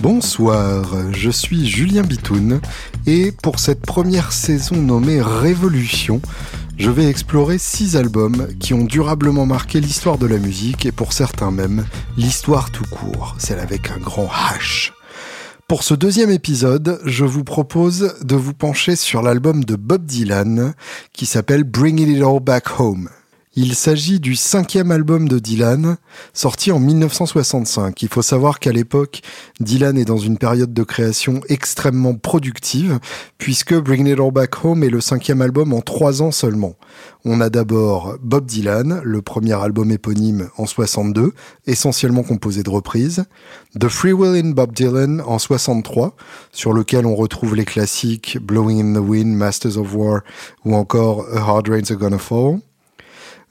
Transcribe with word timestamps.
Bonsoir, 0.00 1.12
je 1.12 1.30
suis 1.30 1.68
Julien 1.68 2.00
Bitoun 2.00 2.62
et 3.06 3.32
pour 3.32 3.58
cette 3.58 3.82
première 3.82 4.32
saison 4.32 4.76
nommée 4.76 5.20
Révolution, 5.20 6.22
je 6.78 6.90
vais 6.90 7.06
explorer 7.06 7.58
six 7.58 7.96
albums 7.96 8.48
qui 8.58 8.72
ont 8.72 8.84
durablement 8.84 9.44
marqué 9.44 9.78
l'histoire 9.78 10.16
de 10.16 10.26
la 10.26 10.38
musique 10.38 10.86
et 10.86 10.92
pour 10.92 11.12
certains 11.12 11.50
même 11.50 11.84
l'histoire 12.16 12.70
tout 12.70 12.86
court, 12.90 13.34
celle 13.36 13.58
avec 13.58 13.90
un 13.90 13.98
grand 13.98 14.28
H. 14.28 14.92
Pour 15.68 15.82
ce 15.82 15.92
deuxième 15.92 16.30
épisode, 16.30 16.98
je 17.04 17.26
vous 17.26 17.44
propose 17.44 18.14
de 18.22 18.36
vous 18.36 18.54
pencher 18.54 18.96
sur 18.96 19.20
l'album 19.20 19.64
de 19.64 19.76
Bob 19.76 20.06
Dylan 20.06 20.72
qui 21.12 21.26
s'appelle 21.26 21.64
Bring 21.64 22.00
It 22.00 22.22
All 22.22 22.40
Back 22.40 22.80
Home. 22.80 23.10
Il 23.56 23.74
s'agit 23.74 24.20
du 24.20 24.36
cinquième 24.36 24.92
album 24.92 25.28
de 25.28 25.40
Dylan, 25.40 25.96
sorti 26.32 26.70
en 26.70 26.78
1965. 26.78 28.00
Il 28.00 28.08
faut 28.08 28.22
savoir 28.22 28.60
qu'à 28.60 28.70
l'époque, 28.70 29.22
Dylan 29.58 29.98
est 29.98 30.04
dans 30.04 30.18
une 30.18 30.38
période 30.38 30.72
de 30.72 30.82
création 30.84 31.40
extrêmement 31.48 32.14
productive, 32.14 33.00
puisque 33.38 33.74
Bring 33.74 34.06
It 34.06 34.20
All 34.20 34.30
Back 34.30 34.64
Home 34.64 34.84
est 34.84 34.88
le 34.88 35.00
cinquième 35.00 35.42
album 35.42 35.72
en 35.72 35.80
trois 35.80 36.22
ans 36.22 36.30
seulement. 36.30 36.76
On 37.24 37.40
a 37.40 37.50
d'abord 37.50 38.18
Bob 38.22 38.46
Dylan, 38.46 39.00
le 39.02 39.20
premier 39.20 39.60
album 39.60 39.90
éponyme 39.90 40.48
en 40.56 40.66
62, 40.66 41.32
essentiellement 41.66 42.22
composé 42.22 42.62
de 42.62 42.70
reprises. 42.70 43.24
The 43.76 43.88
Free 43.88 44.12
Will 44.12 44.46
in 44.46 44.50
Bob 44.50 44.72
Dylan 44.72 45.20
en 45.26 45.40
63, 45.40 46.14
sur 46.52 46.72
lequel 46.72 47.04
on 47.04 47.16
retrouve 47.16 47.56
les 47.56 47.64
classiques 47.64 48.38
Blowing 48.40 48.94
in 48.94 49.00
the 49.00 49.04
Wind, 49.04 49.36
Masters 49.36 49.76
of 49.76 49.92
War 49.92 50.20
ou 50.64 50.76
encore 50.76 51.26
A 51.34 51.40
Hard 51.40 51.68
Rain's 51.68 51.90
Are 51.90 51.96
Gonna 51.96 52.18
Fall. 52.18 52.60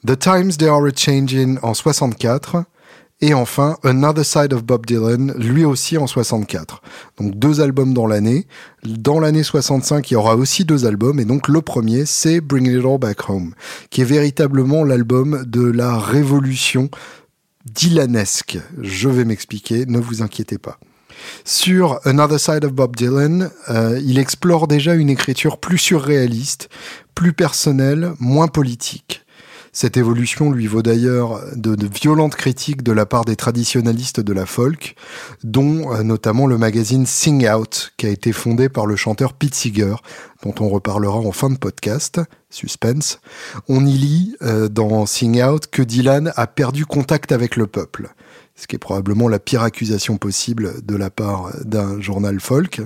The 0.06 0.18
Times 0.18 0.56
They 0.56 0.68
Are 0.68 0.82
a 0.86 0.90
Changing 0.96 1.58
en 1.62 1.74
64 1.74 2.64
et 3.20 3.34
enfin 3.34 3.76
Another 3.84 4.24
Side 4.24 4.54
of 4.54 4.64
Bob 4.64 4.86
Dylan, 4.86 5.34
lui 5.36 5.66
aussi 5.66 5.98
en 5.98 6.06
64. 6.06 6.80
Donc 7.18 7.38
deux 7.38 7.60
albums 7.60 7.92
dans 7.92 8.06
l'année. 8.06 8.46
Dans 8.82 9.20
l'année 9.20 9.42
65, 9.42 10.10
il 10.10 10.14
y 10.14 10.16
aura 10.16 10.36
aussi 10.36 10.64
deux 10.64 10.86
albums 10.86 11.20
et 11.20 11.26
donc 11.26 11.48
le 11.48 11.60
premier, 11.60 12.06
c'est 12.06 12.40
Bring 12.40 12.66
It 12.66 12.82
All 12.82 12.98
Back 12.98 13.28
Home, 13.28 13.52
qui 13.90 14.00
est 14.00 14.06
véritablement 14.06 14.84
l'album 14.84 15.44
de 15.46 15.64
la 15.64 15.98
révolution 15.98 16.88
dylanesque. 17.66 18.58
Je 18.80 19.10
vais 19.10 19.26
m'expliquer, 19.26 19.84
ne 19.84 19.98
vous 19.98 20.22
inquiétez 20.22 20.56
pas. 20.56 20.78
Sur 21.44 22.00
Another 22.06 22.40
Side 22.40 22.64
of 22.64 22.72
Bob 22.72 22.96
Dylan, 22.96 23.50
euh, 23.68 24.00
il 24.02 24.18
explore 24.18 24.66
déjà 24.66 24.94
une 24.94 25.10
écriture 25.10 25.58
plus 25.58 25.76
surréaliste, 25.76 26.70
plus 27.14 27.34
personnelle, 27.34 28.14
moins 28.18 28.48
politique. 28.48 29.19
Cette 29.72 29.96
évolution 29.96 30.50
lui 30.50 30.66
vaut 30.66 30.82
d'ailleurs 30.82 31.40
de, 31.54 31.76
violentes 31.86 32.34
critiques 32.34 32.82
de 32.82 32.90
la 32.90 33.06
part 33.06 33.24
des 33.24 33.36
traditionalistes 33.36 34.20
de 34.20 34.32
la 34.32 34.44
folk, 34.44 34.96
dont 35.44 35.94
euh, 35.94 36.02
notamment 36.02 36.48
le 36.48 36.58
magazine 36.58 37.06
Sing 37.06 37.48
Out, 37.48 37.92
qui 37.96 38.06
a 38.06 38.08
été 38.08 38.32
fondé 38.32 38.68
par 38.68 38.86
le 38.86 38.96
chanteur 38.96 39.32
Pete 39.32 39.54
Seeger, 39.54 39.94
dont 40.42 40.54
on 40.58 40.68
reparlera 40.68 41.18
en 41.18 41.32
fin 41.32 41.50
de 41.50 41.56
podcast. 41.56 42.20
Suspense. 42.50 43.20
On 43.68 43.86
y 43.86 43.92
lit 43.92 44.36
euh, 44.42 44.68
dans 44.68 45.06
Sing 45.06 45.40
Out 45.40 45.68
que 45.68 45.82
Dylan 45.82 46.32
a 46.34 46.46
perdu 46.48 46.84
contact 46.84 47.30
avec 47.30 47.54
le 47.54 47.68
peuple, 47.68 48.12
ce 48.56 48.66
qui 48.66 48.74
est 48.74 48.80
probablement 48.80 49.28
la 49.28 49.38
pire 49.38 49.62
accusation 49.62 50.16
possible 50.16 50.84
de 50.84 50.96
la 50.96 51.10
part 51.10 51.52
d'un 51.64 52.00
journal 52.00 52.40
folk. 52.40 52.82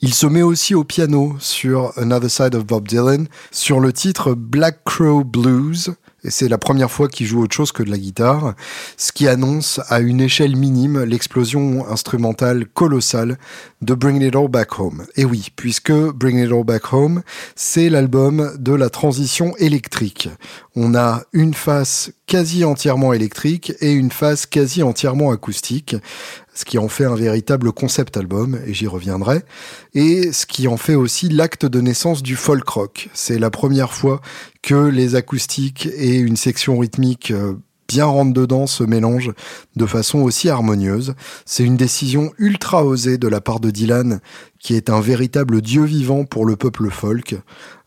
Il 0.00 0.14
se 0.14 0.26
met 0.26 0.42
aussi 0.42 0.74
au 0.74 0.84
piano 0.84 1.36
sur 1.38 1.92
Another 1.96 2.30
Side 2.30 2.54
of 2.54 2.66
Bob 2.66 2.88
Dylan, 2.88 3.28
sur 3.50 3.80
le 3.80 3.92
titre 3.92 4.34
Black 4.34 4.84
Crow 4.84 5.24
Blues, 5.24 5.94
et 6.24 6.30
c'est 6.30 6.48
la 6.48 6.58
première 6.58 6.90
fois 6.90 7.08
qu'il 7.08 7.26
joue 7.26 7.42
autre 7.42 7.54
chose 7.54 7.72
que 7.72 7.82
de 7.82 7.90
la 7.90 7.98
guitare, 7.98 8.54
ce 8.96 9.10
qui 9.10 9.26
annonce 9.26 9.80
à 9.88 9.98
une 9.98 10.20
échelle 10.20 10.54
minime 10.54 11.02
l'explosion 11.02 11.84
instrumentale 11.88 12.66
colossale 12.66 13.38
de 13.80 13.94
Bring 13.94 14.22
It 14.22 14.36
All 14.36 14.48
Back 14.48 14.78
Home. 14.78 15.04
Et 15.16 15.24
oui, 15.24 15.48
puisque 15.56 15.92
Bring 15.92 16.38
It 16.38 16.52
All 16.52 16.64
Back 16.64 16.92
Home, 16.92 17.22
c'est 17.56 17.90
l'album 17.90 18.52
de 18.56 18.72
la 18.72 18.88
transition 18.88 19.56
électrique. 19.56 20.28
On 20.76 20.94
a 20.94 21.22
une 21.32 21.54
face 21.54 22.12
quasi 22.26 22.64
entièrement 22.64 23.12
électrique 23.12 23.72
et 23.80 23.92
une 23.92 24.12
face 24.12 24.46
quasi 24.46 24.82
entièrement 24.84 25.32
acoustique, 25.32 25.96
ce 26.54 26.64
qui 26.64 26.78
en 26.78 26.88
fait 26.88 27.04
un 27.04 27.14
véritable 27.14 27.72
concept 27.72 28.16
album, 28.16 28.58
et 28.66 28.74
j'y 28.74 28.86
reviendrai, 28.86 29.42
et 29.94 30.32
ce 30.32 30.46
qui 30.46 30.68
en 30.68 30.76
fait 30.76 30.94
aussi 30.94 31.28
l'acte 31.28 31.66
de 31.66 31.80
naissance 31.80 32.22
du 32.22 32.36
folk 32.36 32.68
rock. 32.68 33.08
C'est 33.14 33.38
la 33.38 33.50
première 33.50 33.92
fois 33.92 34.20
que 34.62 34.74
les 34.74 35.14
acoustiques 35.14 35.88
et 35.96 36.16
une 36.16 36.36
section 36.36 36.78
rythmique 36.78 37.30
euh, 37.30 37.54
bien 37.92 38.06
rentre 38.06 38.32
dedans 38.32 38.66
se 38.66 38.84
mélangent 38.84 39.32
de 39.76 39.86
façon 39.86 40.20
aussi 40.20 40.48
harmonieuse. 40.48 41.14
C'est 41.44 41.64
une 41.64 41.76
décision 41.76 42.32
ultra 42.38 42.86
osée 42.86 43.18
de 43.18 43.28
la 43.28 43.42
part 43.42 43.60
de 43.60 43.70
Dylan, 43.70 44.20
qui 44.58 44.74
est 44.74 44.88
un 44.88 45.00
véritable 45.00 45.60
dieu 45.60 45.84
vivant 45.84 46.24
pour 46.24 46.46
le 46.46 46.56
peuple 46.56 46.88
folk, 46.90 47.34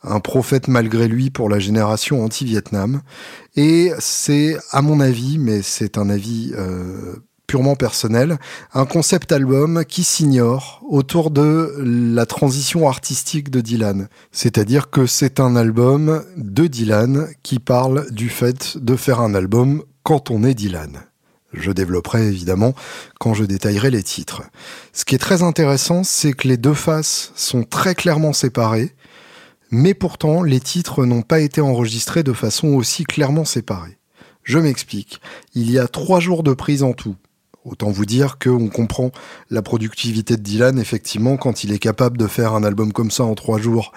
un 0.04 0.20
prophète 0.20 0.68
malgré 0.68 1.08
lui 1.08 1.32
pour 1.32 1.50
la 1.50 1.58
génération 1.58 2.24
anti-Vietnam. 2.24 3.02
Et 3.56 3.92
c'est, 3.98 4.58
à 4.70 4.84
mon 4.84 5.00
avis, 5.00 5.40
mais 5.40 5.64
c'est 5.64 5.98
un 5.98 6.10
avis 6.10 6.52
euh, 6.56 7.16
purement 7.48 7.76
personnel, 7.76 8.38
un 8.74 8.86
concept 8.86 9.32
album 9.32 9.84
qui 9.86 10.04
s'ignore 10.04 10.82
autour 10.88 11.32
de 11.32 11.74
la 11.80 12.26
transition 12.26 12.88
artistique 12.88 13.50
de 13.50 13.62
Dylan. 13.62 14.08
C'est-à-dire 14.32 14.90
que 14.90 15.06
c'est 15.06 15.40
un 15.40 15.56
album 15.56 16.24
de 16.38 16.68
Dylan 16.68 17.28
qui 17.44 17.60
parle 17.60 18.10
du 18.12 18.30
fait 18.30 18.78
de 18.78 18.96
faire 18.96 19.22
un 19.22 19.34
album 19.34 19.84
quand 20.04 20.32
on 20.32 20.44
est 20.44 20.54
Dylan. 20.54 21.04
Je 21.54 21.72
développerai 21.72 22.28
évidemment 22.28 22.74
quand 23.20 23.34
je 23.34 23.46
détaillerai 23.46 23.90
les 23.90 24.04
titres. 24.04 24.44
Ce 24.94 25.06
qui 25.06 25.16
est 25.16 25.20
très 25.20 25.42
intéressant, 25.42 26.04
c'est 26.04 26.34
que 26.34 26.48
les 26.48 26.58
deux 26.58 26.74
faces 26.74 27.32
sont 27.36 27.64
très 27.64 27.96
clairement 27.96 28.34
séparées, 28.34 28.94
mais 29.72 29.94
pourtant 29.94 30.44
les 30.44 30.60
titres 30.60 31.06
n'ont 31.06 31.22
pas 31.22 31.40
été 31.40 31.62
enregistrés 31.62 32.24
de 32.24 32.34
façon 32.34 32.70
aussi 32.70 33.04
clairement 33.04 33.46
séparée. 33.46 33.98
Je 34.44 34.60
m'explique. 34.60 35.22
Il 35.56 35.72
y 35.72 35.80
a 35.80 35.88
trois 35.88 36.20
jours 36.20 36.44
de 36.44 36.54
prise 36.54 36.84
en 36.84 36.94
tout. 36.94 37.16
Autant 37.66 37.90
vous 37.90 38.06
dire 38.06 38.38
qu'on 38.38 38.70
comprend 38.70 39.12
la 39.50 39.64
productivité 39.64 40.38
de 40.38 40.42
Dylan, 40.42 40.78
effectivement, 40.78 41.36
quand 41.36 41.64
il 41.64 41.74
est 41.74 41.80
capable 41.80 42.16
de 42.16 42.28
faire 42.28 42.54
un 42.54 42.64
album 42.64 42.94
comme 42.94 43.10
ça 43.10 43.24
en 43.24 43.34
trois 43.34 43.58
jours, 43.58 43.92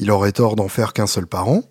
il 0.00 0.10
aurait 0.10 0.32
tort 0.32 0.56
d'en 0.56 0.66
faire 0.66 0.92
qu'un 0.92 1.06
seul 1.06 1.28
par 1.28 1.48
an. 1.48 1.62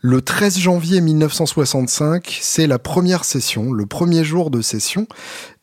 Le 0.00 0.20
13 0.20 0.58
janvier 0.58 1.00
1965, 1.00 2.38
c'est 2.40 2.68
la 2.68 2.78
première 2.78 3.24
session, 3.24 3.72
le 3.72 3.86
premier 3.86 4.22
jour 4.22 4.50
de 4.50 4.60
session, 4.60 5.08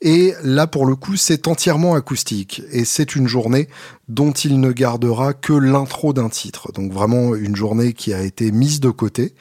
et 0.01 0.33
là 0.43 0.67
pour 0.67 0.85
le 0.85 0.95
coup 0.97 1.15
c'est 1.15 1.47
entièrement 1.47 1.93
acoustique, 1.93 2.61
et 2.71 2.83
c'est 2.83 3.15
une 3.15 3.27
journée 3.27 3.69
dont 4.09 4.31
il 4.31 4.59
ne 4.59 4.71
gardera 4.71 5.33
que 5.33 5.53
l'intro 5.53 6.11
d'un 6.11 6.27
titre, 6.29 6.73
donc 6.73 6.91
vraiment 6.91 7.35
une 7.35 7.55
journée 7.55 7.93
qui 7.93 8.13
a 8.13 8.21
été 8.21 8.51
mise 8.51 8.81
de 8.81 8.89
côté. 8.89 9.35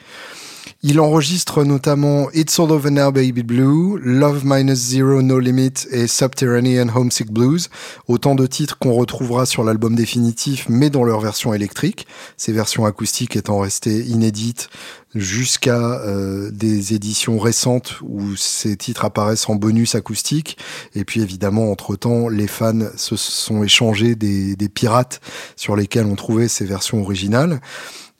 Il 0.85 0.99
enregistre 0.99 1.63
notamment 1.63 2.29
It's 2.33 2.59
All 2.59 2.69
Over 2.69 2.91
Now 2.91 3.09
Baby 3.13 3.41
Blue, 3.41 3.97
Love 4.03 4.41
Minus 4.43 4.77
Zero 4.79 5.21
No 5.21 5.39
Limit 5.39 5.87
et 5.91 6.07
Subterranean 6.07 6.89
Homesick 6.93 7.31
Blues, 7.31 7.69
autant 8.09 8.35
de 8.35 8.45
titres 8.45 8.77
qu'on 8.77 8.91
retrouvera 8.91 9.45
sur 9.45 9.63
l'album 9.63 9.95
définitif 9.95 10.65
mais 10.67 10.89
dans 10.89 11.05
leur 11.05 11.21
version 11.21 11.53
électrique, 11.53 12.05
ces 12.35 12.51
versions 12.51 12.83
acoustiques 12.83 13.37
étant 13.37 13.59
restées 13.59 14.01
inédites 14.01 14.67
jusqu'à 15.15 16.01
euh, 16.01 16.51
des 16.51 16.93
éditions 16.93 17.39
récentes 17.39 18.01
où 18.01 18.35
ces 18.35 18.75
titres 18.75 19.05
apparaissent 19.05 19.47
en 19.47 19.55
bonus 19.55 19.95
acoustique. 19.95 20.57
Et 20.95 21.05
puis 21.05 21.21
évidemment, 21.21 21.71
entre-temps, 21.71 22.27
les 22.27 22.47
fans 22.47 22.89
se 22.97 23.15
sont 23.15 23.63
échangés 23.63 24.15
des, 24.15 24.57
des 24.57 24.67
pirates 24.67 25.21
sur 25.55 25.77
lesquels 25.77 26.07
on 26.07 26.15
trouvait 26.15 26.49
ces 26.49 26.65
versions 26.65 27.01
originales. 27.01 27.61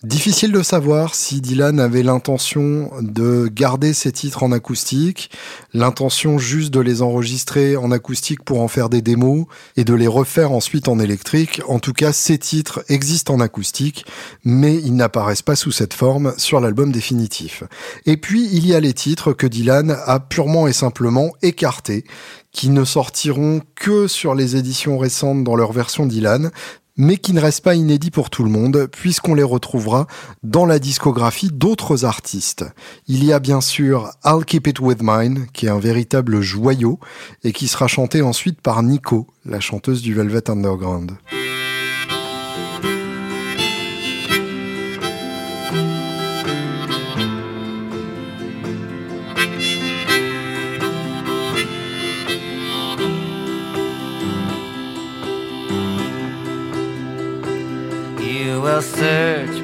Difficile 0.03 0.51
de 0.51 0.61
savoir 0.61 1.15
si 1.15 1.39
Dylan 1.39 1.79
avait 1.79 2.03
l'intention 2.03 2.91
de 2.99 3.47
garder 3.47 3.93
ses 3.93 4.11
titres 4.11 4.43
en 4.43 4.51
acoustique, 4.51 5.31
l'intention 5.73 6.37
juste 6.37 6.73
de 6.73 6.81
les 6.81 7.01
enregistrer 7.01 7.77
en 7.77 7.89
acoustique 7.89 8.43
pour 8.43 8.59
en 8.59 8.67
faire 8.67 8.89
des 8.89 9.01
démos 9.01 9.45
et 9.77 9.85
de 9.85 9.93
les 9.93 10.07
refaire 10.07 10.51
ensuite 10.51 10.89
en 10.89 10.99
électrique. 10.99 11.61
En 11.69 11.79
tout 11.79 11.93
cas, 11.93 12.11
ces 12.11 12.37
titres 12.37 12.83
existent 12.89 13.35
en 13.35 13.39
acoustique, 13.39 14.05
mais 14.43 14.75
ils 14.75 14.93
n'apparaissent 14.93 15.41
pas 15.41 15.55
sous 15.55 15.71
cette 15.71 15.93
forme 15.93 16.33
sur 16.35 16.59
l'album 16.59 16.91
définitif. 16.91 17.63
Et 18.05 18.17
puis, 18.17 18.49
il 18.51 18.67
y 18.67 18.75
a 18.75 18.81
les 18.81 18.93
titres 18.93 19.31
que 19.31 19.47
Dylan 19.47 19.97
a 20.05 20.19
purement 20.19 20.67
et 20.67 20.73
simplement 20.73 21.31
écartés, 21.41 22.03
qui 22.51 22.67
ne 22.69 22.83
sortiront 22.83 23.61
que 23.75 24.07
sur 24.07 24.35
les 24.35 24.57
éditions 24.57 24.97
récentes 24.97 25.45
dans 25.45 25.55
leur 25.55 25.71
version 25.71 26.05
Dylan, 26.05 26.51
mais 26.97 27.17
qui 27.17 27.33
ne 27.33 27.41
reste 27.41 27.63
pas 27.63 27.75
inédit 27.75 28.11
pour 28.11 28.29
tout 28.29 28.43
le 28.43 28.49
monde, 28.49 28.87
puisqu'on 28.91 29.33
les 29.33 29.43
retrouvera 29.43 30.07
dans 30.43 30.65
la 30.65 30.79
discographie 30.79 31.49
d'autres 31.51 32.05
artistes. 32.05 32.65
Il 33.07 33.23
y 33.23 33.33
a 33.33 33.39
bien 33.39 33.61
sûr 33.61 34.11
I'll 34.25 34.45
Keep 34.45 34.67
It 34.67 34.79
With 34.79 34.99
Mine, 35.01 35.47
qui 35.53 35.65
est 35.65 35.69
un 35.69 35.79
véritable 35.79 36.41
joyau, 36.41 36.99
et 37.43 37.51
qui 37.51 37.67
sera 37.67 37.87
chanté 37.87 38.21
ensuite 38.21 38.61
par 38.61 38.83
Nico, 38.83 39.27
la 39.45 39.59
chanteuse 39.59 40.01
du 40.01 40.13
Velvet 40.13 40.49
Underground. 40.49 41.11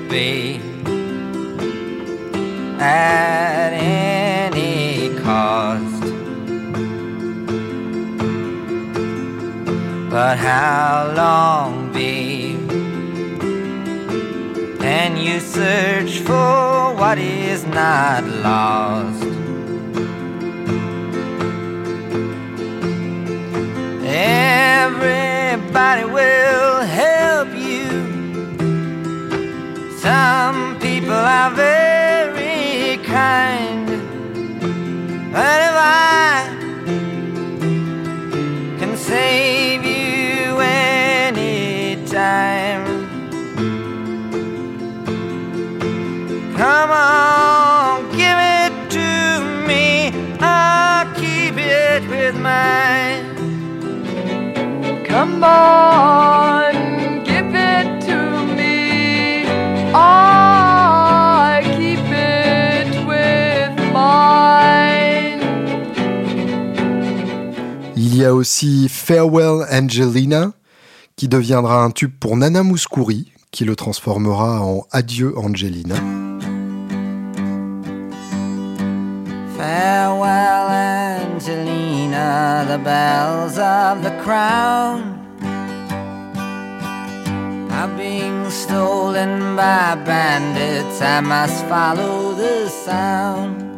Be 0.09 0.59
at 2.79 3.71
any 3.73 5.15
cost. 5.19 6.01
But 10.09 10.37
how 10.39 11.13
long 11.15 11.93
be? 11.93 12.55
And 14.81 15.19
you 15.19 15.39
search 15.39 16.19
for 16.19 16.95
what 16.95 17.19
is 17.19 17.63
not 17.67 18.23
lost. 18.23 19.23
Everybody 24.81 26.05
will 26.05 26.48
some 30.01 30.79
people 30.79 31.11
are 31.11 31.51
very 31.51 32.97
kind, 33.03 33.87
but 35.33 35.59
if 35.67 35.75
I 35.75 36.47
can 38.79 38.95
save 38.95 39.83
you 39.83 40.57
anytime, 41.27 41.85
come 46.55 46.91
on, 46.91 48.09
give 48.11 48.39
it 48.57 48.71
to 48.91 49.09
me. 49.67 50.13
I'll 50.39 51.13
keep 51.15 51.57
it 51.57 52.07
with 52.09 52.35
mine. 52.39 53.25
Come 55.05 55.43
on. 55.43 56.58
Y 68.19 68.25
a 68.25 68.33
aussi 68.33 68.89
Farewell 68.89 69.65
Angelina, 69.71 70.51
qui 71.15 71.29
deviendra 71.29 71.83
un 71.83 71.91
tube 71.91 72.11
pour 72.19 72.35
Nana 72.35 72.63
Mouskouri, 72.63 73.31
qui 73.49 73.63
le 73.63 73.77
transformera 73.77 74.61
en 74.61 74.85
Adieu 74.91 75.33
Angelina. 75.37 75.95
Farewell 79.55 80.67
Angelina, 81.31 82.65
the 82.67 82.77
bells 82.83 83.57
of 83.57 84.03
the 84.03 84.11
crown 84.21 85.15
are 87.71 87.87
being 87.97 88.49
stolen 88.49 89.55
by 89.55 89.95
bandits. 90.03 91.01
I 91.01 91.21
must 91.21 91.65
follow 91.67 92.33
the 92.33 92.67
sound. 92.67 93.69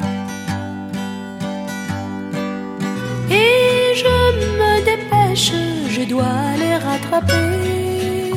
Et 3.91 3.95
je 3.95 4.05
me 4.05 4.85
dépêche, 4.85 5.51
je 5.89 6.03
dois 6.07 6.55
les 6.57 6.75
rattraper. 6.77 8.31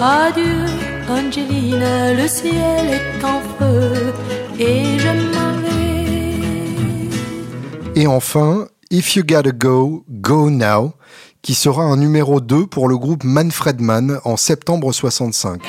Adieu, 0.00 0.66
Angelina, 1.08 2.14
le 2.14 2.26
ciel 2.26 2.88
est 2.90 3.24
en 3.24 3.40
feu 3.56 4.12
et 4.58 4.98
je 4.98 5.08
m'en 5.08 5.52
vais. 7.94 8.00
Et 8.00 8.06
enfin, 8.08 8.66
If 8.90 9.14
You 9.14 9.22
Gotta 9.24 9.52
Go, 9.52 10.04
Go 10.10 10.50
Now, 10.50 10.94
qui 11.42 11.54
sera 11.54 11.84
un 11.84 11.96
numéro 11.96 12.40
2 12.40 12.66
pour 12.66 12.88
le 12.88 12.98
groupe 12.98 13.22
Manfred 13.22 13.80
Mann 13.80 14.18
en 14.24 14.36
septembre 14.36 14.92
65. 14.92 15.62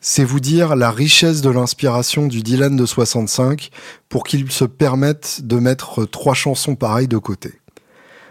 C'est 0.00 0.24
vous 0.24 0.40
dire 0.40 0.74
la 0.74 0.90
richesse 0.90 1.42
de 1.42 1.50
l'inspiration 1.50 2.26
du 2.26 2.42
Dylan 2.42 2.76
de 2.76 2.86
65 2.86 3.68
pour 4.08 4.24
qu'il 4.24 4.50
se 4.50 4.64
permette 4.64 5.40
de 5.42 5.56
mettre 5.56 6.06
trois 6.06 6.34
chansons 6.34 6.76
pareilles 6.76 7.08
de 7.08 7.18
côté. 7.18 7.52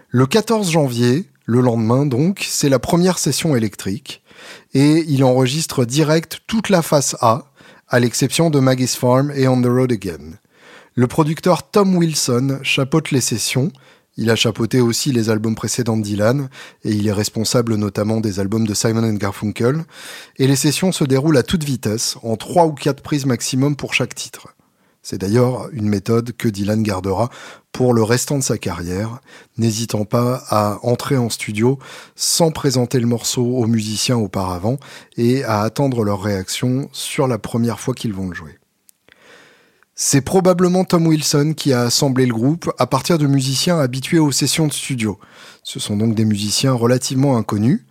Le 0.10 0.25
14 0.25 0.72
janvier, 0.72 1.30
le 1.45 1.62
lendemain 1.62 2.07
donc, 2.07 2.44
c'est 2.50 2.69
la 2.69 2.80
première 2.80 3.19
session 3.19 3.56
électrique 3.56 4.22
et 4.74 5.04
il 5.07 5.24
enregistre 5.24 5.86
direct 5.86 6.42
toute 6.48 6.69
la 6.69 6.81
face 6.81 7.16
A, 7.22 7.45
à 7.88 8.00
l'exception 8.00 8.50
de 8.50 8.60
Maggie's 8.60 8.95
Farm 8.95 9.31
et 9.36 9.48
On 9.48 9.62
the 9.62 9.68
Road 9.68 9.92
Again. 9.92 10.38
Le 10.95 11.07
producteur 11.07 11.69
Tom 11.69 11.95
Wilson 11.95 12.60
chapeaute 12.62 13.12
les 13.12 13.22
sessions. 13.22 13.72
Il 14.16 14.30
a 14.30 14.36
chapeauté 14.36 14.80
aussi 14.80 15.12
les 15.12 15.31
albums 15.31 15.56
précédents 15.56 15.98
de 15.98 16.04
Dylan 16.04 16.50
et 16.84 16.92
il 16.92 17.07
est 17.07 17.13
responsable 17.13 17.75
notamment 17.75 18.19
des 18.19 18.40
albums 18.40 18.68
de 18.68 18.75
Simon 18.75 19.12
Garfunkel. 19.13 19.85
Et 20.38 20.47
les 20.47 20.56
sessions 20.56 20.92
se 20.92 21.04
déroulent 21.04 21.38
à 21.38 21.44
toute 21.44 21.64
vitesse, 21.64 22.18
en 22.21 22.35
trois 22.35 22.68
ou 22.68 22.73
quatre 22.73 23.02
prises 23.02 23.26
maximum 23.26 23.76
pour 23.76 23.95
chaque 23.95 24.14
titre. 24.14 24.54
C'est 25.06 25.18
d'ailleurs 25.18 25.68
une 25.74 25.90
méthode 25.90 26.31
que 26.31 26.48
Dylan 26.48 26.81
gardera 26.81 27.30
pour 27.74 27.94
le 27.94 28.04
restant 28.04 28.38
de 28.38 28.44
sa 28.44 28.57
carrière, 28.57 29.19
n'hésitant 29.57 30.06
pas 30.06 30.42
à 30.48 30.80
entrer 30.81 31.18
en 31.18 31.30
studio 31.30 31.78
sans 32.16 32.52
présenter 32.52 33.02
le 33.02 33.06
morceau 33.06 33.44
aux 33.44 33.68
musiciens 33.68 34.16
auparavant 34.16 34.78
et 35.18 35.44
à 35.44 35.60
attendre 35.60 36.06
leur 36.06 36.22
réaction 36.22 36.88
sur 36.94 37.28
la 37.28 37.38
première 37.38 37.81
fois 37.81 37.94
qu'ils 37.94 38.14
vont 38.14 38.30
le 38.30 38.33
jouer. 38.33 38.57
C'est 39.94 40.22
probablement 40.22 40.86
Tom 40.86 41.06
Wilson 41.06 41.54
qui 41.56 41.74
a 41.74 41.81
assemblé 41.81 42.26
le 42.26 42.33
groupe 42.33 42.72
à 42.80 42.88
partir 42.88 43.18
de 43.18 43.28
musiciens 43.28 43.80
habitués 43.80 44.19
aux 44.19 44.31
sessions 44.31 44.68
de 44.68 44.74
studio. 44.74 45.19
Ce 45.64 45.81
sont 45.81 45.98
donc 45.98 46.16
des 46.16 46.26
musiciens 46.26 46.74
relativement 46.74 47.36
inconnus. 47.36 47.86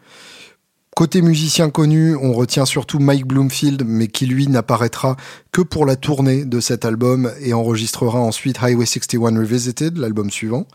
Côté 0.94 1.22
musicien 1.22 1.70
connu, 1.70 2.14
on 2.16 2.34
retient 2.34 2.66
surtout 2.66 2.99
Mike 2.99 3.26
Bloomfield, 3.26 3.82
mais 3.87 4.08
qui 4.08 4.26
lui 4.26 4.46
n'apparaîtra 4.46 5.16
que 5.50 5.62
pour 5.62 5.87
la 5.87 5.96
tournée 5.96 6.44
de 6.44 6.61
cet 6.61 6.84
album 6.84 7.32
et 7.40 7.54
enregistrera 7.54 8.20
ensuite 8.20 8.62
Highway 8.62 8.84
61 8.84 9.38
Revisited, 9.38 9.96
l'album 9.96 10.30
suivant. 10.30 10.66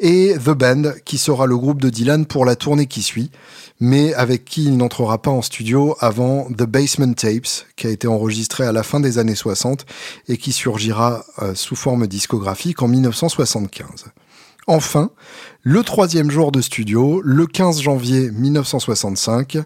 Et 0.00 0.34
The 0.42 0.50
Band, 0.50 0.82
qui 1.04 1.18
sera 1.18 1.44
le 1.44 1.58
groupe 1.58 1.82
de 1.82 1.90
Dylan 1.90 2.24
pour 2.24 2.46
la 2.46 2.56
tournée 2.56 2.86
qui 2.86 3.02
suit, 3.02 3.30
mais 3.80 4.14
avec 4.14 4.46
qui 4.46 4.64
il 4.64 4.78
n'entrera 4.78 5.20
pas 5.20 5.30
en 5.30 5.42
studio 5.42 5.94
avant 6.00 6.46
The 6.46 6.64
Basement 6.64 7.12
Tapes, 7.12 7.66
qui 7.76 7.86
a 7.86 7.90
été 7.90 8.08
enregistré 8.08 8.64
à 8.64 8.72
la 8.72 8.82
fin 8.82 8.98
des 8.98 9.18
années 9.18 9.34
60 9.34 9.84
et 10.26 10.38
qui 10.38 10.52
surgira 10.52 11.22
euh, 11.42 11.54
sous 11.54 11.76
forme 11.76 12.06
discographique 12.06 12.80
en 12.80 12.88
1975. 12.88 14.06
Enfin, 14.66 15.10
le 15.62 15.82
troisième 15.82 16.30
jour 16.30 16.50
de 16.50 16.62
studio, 16.62 17.20
le 17.22 17.46
15 17.46 17.82
janvier 17.82 18.30
1965, 18.30 19.58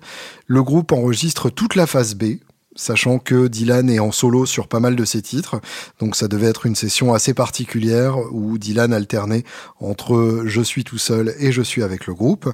le 0.46 0.62
groupe 0.62 0.90
enregistre 0.90 1.50
toute 1.50 1.76
la 1.76 1.86
phase 1.86 2.16
B, 2.16 2.38
sachant 2.74 3.20
que 3.20 3.46
Dylan 3.46 3.90
est 3.90 4.00
en 4.00 4.10
solo 4.10 4.44
sur 4.44 4.66
pas 4.66 4.80
mal 4.80 4.96
de 4.96 5.04
ses 5.04 5.22
titres, 5.22 5.60
donc 6.00 6.16
ça 6.16 6.26
devait 6.26 6.48
être 6.48 6.66
une 6.66 6.74
session 6.74 7.14
assez 7.14 7.32
particulière 7.32 8.16
où 8.32 8.58
Dylan 8.58 8.92
alternait 8.92 9.44
entre 9.78 10.42
je 10.46 10.62
suis 10.62 10.82
tout 10.82 10.98
seul 10.98 11.34
et 11.38 11.52
je 11.52 11.62
suis 11.62 11.84
avec 11.84 12.06
le 12.06 12.14
groupe, 12.14 12.52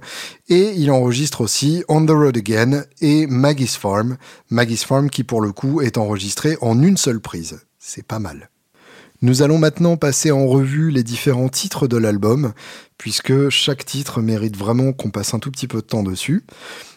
et 0.48 0.72
il 0.76 0.90
enregistre 0.90 1.40
aussi 1.40 1.82
On 1.88 2.04
the 2.04 2.10
Road 2.10 2.36
Again 2.36 2.84
et 3.00 3.26
Maggie's 3.26 3.76
Farm, 3.76 4.18
Maggie's 4.50 4.84
Farm 4.84 5.08
qui 5.08 5.24
pour 5.24 5.40
le 5.40 5.52
coup 5.52 5.80
est 5.80 5.96
enregistré 5.96 6.58
en 6.60 6.82
une 6.82 6.98
seule 6.98 7.20
prise, 7.20 7.60
c'est 7.78 8.06
pas 8.06 8.18
mal. 8.18 8.50
Nous 9.24 9.40
allons 9.40 9.56
maintenant 9.56 9.96
passer 9.96 10.30
en 10.32 10.46
revue 10.46 10.90
les 10.90 11.02
différents 11.02 11.48
titres 11.48 11.88
de 11.88 11.96
l'album, 11.96 12.52
puisque 12.98 13.48
chaque 13.48 13.86
titre 13.86 14.20
mérite 14.20 14.54
vraiment 14.54 14.92
qu'on 14.92 15.08
passe 15.08 15.32
un 15.32 15.38
tout 15.38 15.50
petit 15.50 15.66
peu 15.66 15.78
de 15.78 15.86
temps 15.86 16.02
dessus. 16.02 16.44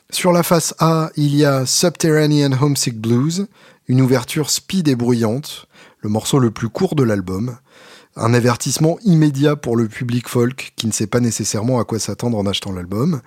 Sur 0.09 0.33
la 0.33 0.43
face 0.43 0.75
A, 0.79 1.09
il 1.15 1.33
y 1.33 1.45
a 1.45 1.65
Subterranean 1.65 2.51
Homesick 2.61 2.99
Blues, 2.99 3.47
une 3.87 4.01
ouverture 4.01 4.49
speed 4.49 4.89
et 4.89 4.97
bruyante, 4.97 5.67
le 6.01 6.09
morceau 6.09 6.39
le 6.39 6.51
plus 6.51 6.67
court 6.67 6.95
de 6.95 7.03
l'album, 7.03 7.55
un 8.17 8.33
avertissement 8.33 8.97
immédiat 9.05 9.55
pour 9.55 9.77
le 9.77 9.87
public 9.87 10.27
folk 10.27 10.73
qui 10.75 10.87
ne 10.87 10.91
sait 10.91 11.07
pas 11.07 11.21
nécessairement 11.21 11.79
à 11.79 11.85
quoi 11.85 11.97
s'attendre 11.97 12.37
en 12.37 12.45
achetant 12.45 12.73
l'album. 12.73 13.21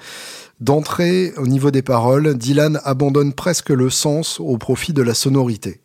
D'entrée, 0.60 1.32
au 1.38 1.46
niveau 1.46 1.70
des 1.70 1.80
paroles, 1.80 2.36
Dylan 2.36 2.78
abandonne 2.84 3.32
presque 3.32 3.70
le 3.70 3.88
sens 3.88 4.40
au 4.40 4.58
profit 4.58 4.92
de 4.92 5.00
la 5.00 5.14
sonorité 5.14 5.80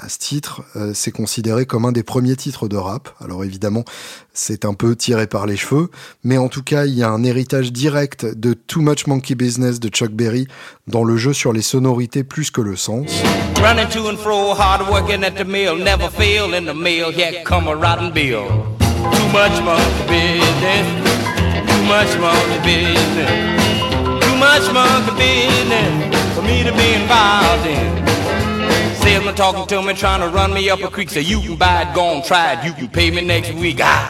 à 0.00 0.08
ce 0.08 0.18
titre, 0.18 0.62
euh, 0.76 0.92
c'est 0.92 1.12
considéré 1.12 1.66
comme 1.66 1.84
un 1.84 1.92
des 1.92 2.02
premiers 2.02 2.34
titres 2.36 2.68
de 2.68 2.76
rap. 2.76 3.10
Alors 3.22 3.44
évidemment, 3.44 3.84
c'est 4.32 4.64
un 4.64 4.74
peu 4.74 4.96
tiré 4.96 5.26
par 5.26 5.46
les 5.46 5.56
cheveux, 5.56 5.90
mais 6.24 6.36
en 6.36 6.48
tout 6.48 6.62
cas, 6.62 6.84
il 6.86 6.94
y 6.94 7.02
a 7.02 7.10
un 7.10 7.22
héritage 7.22 7.72
direct 7.72 8.24
de 8.26 8.54
Too 8.54 8.80
Much 8.80 9.06
Monkey 9.06 9.34
Business 9.34 9.78
de 9.78 9.88
Chuck 9.88 10.10
Berry 10.10 10.48
dans 10.88 11.04
le 11.04 11.16
jeu 11.16 11.32
sur 11.32 11.52
les 11.52 11.62
sonorités 11.62 12.24
plus 12.24 12.50
que 12.50 12.60
le 12.60 12.76
sens. 12.76 13.06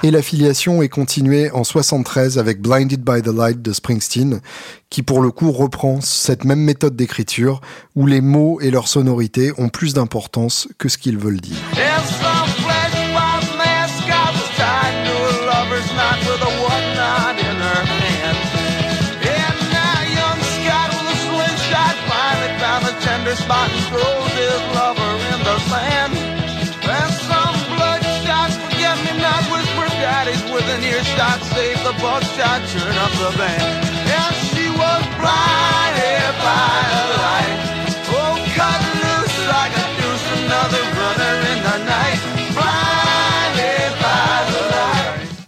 Et 0.02 0.10
l'affiliation 0.10 0.82
est 0.82 0.88
continuée 0.88 1.50
en 1.50 1.62
73 1.62 2.38
avec 2.38 2.62
Blinded 2.62 3.04
by 3.04 3.20
the 3.20 3.26
Light 3.26 3.60
de 3.60 3.72
Springsteen, 3.74 4.40
qui 4.88 5.02
pour 5.02 5.20
le 5.20 5.30
coup 5.30 5.52
reprend 5.52 6.00
cette 6.00 6.44
même 6.44 6.60
méthode 6.60 6.96
d'écriture 6.96 7.60
où 7.94 8.06
les 8.06 8.22
mots 8.22 8.60
et 8.62 8.70
leur 8.70 8.88
sonorité 8.88 9.52
ont 9.58 9.68
plus 9.68 9.92
d'importance 9.92 10.68
que 10.78 10.88
ce 10.88 10.96
qu'ils 10.96 11.18
veulent 11.18 11.40
dire. 11.40 11.58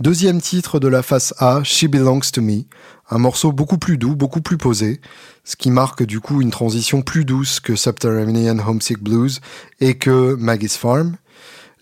Deuxième 0.00 0.40
titre 0.40 0.80
de 0.80 0.88
la 0.88 1.02
face 1.04 1.32
A, 1.38 1.62
She 1.62 1.84
Belongs 1.84 2.32
to 2.32 2.42
Me, 2.42 2.62
un 3.10 3.18
morceau 3.18 3.52
beaucoup 3.52 3.78
plus 3.78 3.98
doux, 3.98 4.16
beaucoup 4.16 4.40
plus 4.40 4.56
posé, 4.56 5.00
ce 5.44 5.54
qui 5.54 5.70
marque 5.70 6.02
du 6.02 6.18
coup 6.18 6.42
une 6.42 6.50
transition 6.50 7.02
plus 7.02 7.24
douce 7.24 7.60
que 7.60 7.76
Subterranean 7.76 8.58
Homesick 8.58 8.98
Blues 8.98 9.40
et 9.78 9.96
que 9.96 10.34
Maggie's 10.34 10.76
Farm. 10.76 11.16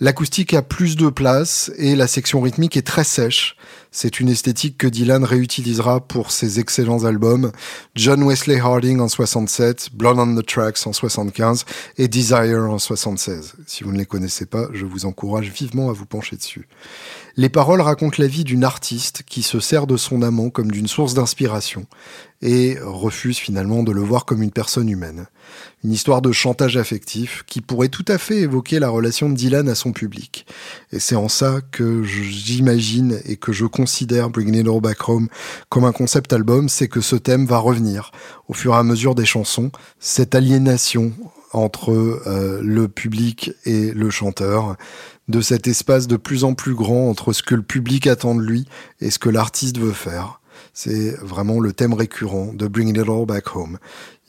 L'acoustique 0.00 0.54
a 0.54 0.62
plus 0.62 0.96
de 0.96 1.08
place 1.08 1.70
et 1.76 1.94
la 1.94 2.08
section 2.08 2.40
rythmique 2.40 2.76
est 2.76 2.82
très 2.82 3.04
sèche. 3.04 3.56
C'est 3.92 4.18
une 4.18 4.28
esthétique 4.28 4.76
que 4.76 4.88
Dylan 4.88 5.22
réutilisera 5.22 6.00
pour 6.00 6.32
ses 6.32 6.58
excellents 6.58 7.04
albums 7.04 7.52
John 7.94 8.24
Wesley 8.24 8.58
Harding 8.58 8.98
en 8.98 9.06
67, 9.06 9.90
Blood 9.92 10.18
on 10.18 10.34
the 10.34 10.44
Tracks 10.44 10.84
en 10.86 10.92
75 10.92 11.64
et 11.96 12.08
Desire 12.08 12.68
en 12.68 12.80
76. 12.80 13.54
Si 13.68 13.84
vous 13.84 13.92
ne 13.92 13.98
les 13.98 14.04
connaissez 14.04 14.46
pas, 14.46 14.66
je 14.72 14.84
vous 14.84 15.06
encourage 15.06 15.50
vivement 15.50 15.90
à 15.90 15.92
vous 15.92 16.06
pencher 16.06 16.34
dessus. 16.34 16.66
Les 17.36 17.48
paroles 17.48 17.80
racontent 17.80 18.16
la 18.18 18.28
vie 18.28 18.44
d'une 18.44 18.62
artiste 18.62 19.24
qui 19.26 19.42
se 19.42 19.58
sert 19.58 19.88
de 19.88 19.96
son 19.96 20.22
amant 20.22 20.50
comme 20.50 20.70
d'une 20.70 20.86
source 20.86 21.14
d'inspiration 21.14 21.86
et 22.42 22.78
refuse 22.80 23.38
finalement 23.38 23.82
de 23.82 23.90
le 23.90 24.02
voir 24.02 24.24
comme 24.24 24.40
une 24.40 24.52
personne 24.52 24.88
humaine. 24.88 25.26
Une 25.82 25.90
histoire 25.90 26.22
de 26.22 26.30
chantage 26.30 26.76
affectif 26.76 27.42
qui 27.48 27.60
pourrait 27.60 27.88
tout 27.88 28.04
à 28.06 28.18
fait 28.18 28.42
évoquer 28.42 28.78
la 28.78 28.88
relation 28.88 29.28
de 29.28 29.34
Dylan 29.34 29.68
à 29.68 29.74
son 29.74 29.90
public. 29.90 30.46
Et 30.92 31.00
c'est 31.00 31.16
en 31.16 31.28
ça 31.28 31.60
que 31.72 32.04
j'imagine 32.04 33.20
et 33.24 33.36
que 33.36 33.52
je 33.52 33.64
considère 33.64 34.30
Bring 34.30 34.54
It 34.54 34.68
All 34.68 34.80
Back 34.80 35.08
Home 35.08 35.28
comme 35.70 35.84
un 35.84 35.92
concept 35.92 36.32
album, 36.32 36.68
c'est 36.68 36.88
que 36.88 37.00
ce 37.00 37.16
thème 37.16 37.46
va 37.46 37.58
revenir 37.58 38.12
au 38.46 38.52
fur 38.52 38.74
et 38.74 38.78
à 38.78 38.84
mesure 38.84 39.16
des 39.16 39.24
chansons, 39.24 39.72
cette 39.98 40.36
aliénation 40.36 41.12
entre 41.54 41.92
euh, 41.92 42.60
le 42.62 42.88
public 42.88 43.52
et 43.64 43.92
le 43.92 44.10
chanteur, 44.10 44.76
de 45.28 45.40
cet 45.40 45.66
espace 45.66 46.06
de 46.06 46.16
plus 46.16 46.44
en 46.44 46.54
plus 46.54 46.74
grand 46.74 47.08
entre 47.08 47.32
ce 47.32 47.42
que 47.42 47.54
le 47.54 47.62
public 47.62 48.06
attend 48.06 48.34
de 48.34 48.42
lui 48.42 48.66
et 49.00 49.10
ce 49.10 49.18
que 49.18 49.30
l'artiste 49.30 49.78
veut 49.78 49.92
faire. 49.92 50.40
C'est 50.72 51.16
vraiment 51.20 51.60
le 51.60 51.72
thème 51.72 51.94
récurrent 51.94 52.52
de 52.52 52.66
Bring 52.66 52.96
It 52.96 53.08
All 53.08 53.26
Back 53.26 53.56
Home. 53.56 53.78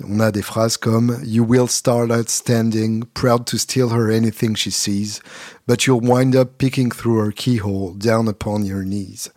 On 0.03 0.19
a 0.19 0.31
des 0.31 0.41
phrases 0.41 0.77
comme 0.77 1.19
You 1.23 1.43
will 1.43 1.67
start 1.67 2.11
out 2.11 2.29
standing, 2.29 3.03
proud 3.13 3.45
to 3.45 3.57
steal 3.57 3.89
her 3.89 4.11
anything 4.11 4.55
she 4.55 4.71
sees, 4.71 5.21
but 5.67 5.85
you'll 5.85 6.01
wind 6.01 6.35
up 6.35 6.57
picking 6.57 6.91
through 6.91 7.19
her 7.23 7.31
keyhole 7.31 7.93
down 7.95 8.27
upon 8.27 8.63
your 8.63 8.83
knees. 8.83 9.31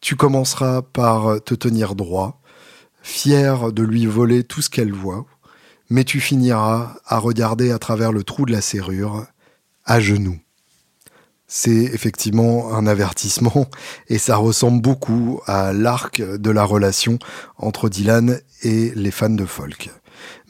Tu 0.00 0.16
commenceras 0.16 0.82
par 0.82 1.42
te 1.44 1.54
tenir 1.54 1.94
droit, 1.94 2.40
fier 3.02 3.72
de 3.72 3.82
lui 3.82 4.06
voler 4.06 4.44
tout 4.44 4.62
ce 4.62 4.70
qu'elle 4.70 4.92
voit, 4.92 5.26
mais 5.90 6.04
tu 6.04 6.20
finiras 6.20 6.96
à 7.06 7.18
regarder 7.18 7.70
à 7.70 7.78
travers 7.78 8.12
le 8.12 8.24
trou 8.24 8.46
de 8.46 8.52
la 8.52 8.60
serrure, 8.60 9.26
à 9.84 10.00
genoux 10.00 10.38
c'est 11.52 11.70
effectivement 11.70 12.72
un 12.72 12.86
avertissement 12.86 13.66
et 14.08 14.18
ça 14.18 14.36
ressemble 14.36 14.80
beaucoup 14.80 15.40
à 15.46 15.72
l'arc 15.72 16.22
de 16.22 16.50
la 16.50 16.62
relation 16.62 17.18
entre 17.58 17.88
Dylan 17.88 18.38
et 18.62 18.92
les 18.94 19.10
fans 19.10 19.28
de 19.28 19.44
folk. 19.44 19.90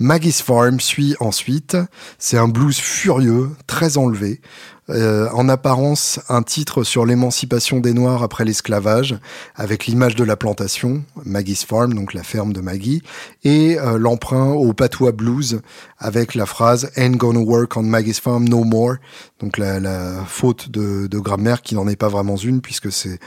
Maggie's 0.02 0.40
Farm 0.40 0.80
suit 0.80 1.14
ensuite, 1.20 1.76
c'est 2.18 2.38
un 2.38 2.48
blues 2.48 2.78
furieux, 2.78 3.50
très 3.66 3.98
enlevé, 3.98 4.40
euh, 4.88 5.28
en 5.34 5.46
apparence 5.50 6.20
un 6.30 6.42
titre 6.42 6.84
sur 6.84 7.04
l'émancipation 7.04 7.80
des 7.80 7.92
Noirs 7.92 8.22
après 8.22 8.46
l'esclavage, 8.46 9.18
avec 9.56 9.86
l'image 9.86 10.16
de 10.16 10.24
la 10.24 10.36
plantation, 10.36 11.04
Maggie's 11.26 11.66
Farm, 11.66 11.92
donc 11.92 12.14
la 12.14 12.22
ferme 12.22 12.54
de 12.54 12.62
Maggie, 12.62 13.02
et 13.44 13.78
euh, 13.78 13.98
l'emprunt 13.98 14.52
au 14.52 14.72
patois 14.72 15.12
blues 15.12 15.60
avec 15.98 16.34
la 16.34 16.46
phrase 16.46 16.90
Ain't 16.96 17.18
gonna 17.18 17.40
work 17.40 17.76
on 17.76 17.82
Maggie's 17.82 18.20
Farm 18.20 18.48
no 18.48 18.64
more, 18.64 18.94
donc 19.38 19.58
la, 19.58 20.24
faute 20.26 20.70
de, 20.70 21.08
de 21.08 21.18
grammaire 21.18 21.60
qui 21.60 21.74
n'en 21.74 21.86
est 21.86 21.96
pas 21.96 22.08
vraiment 22.08 22.36
une 22.36 22.62
puisque 22.62 22.90
c'est 22.90 23.20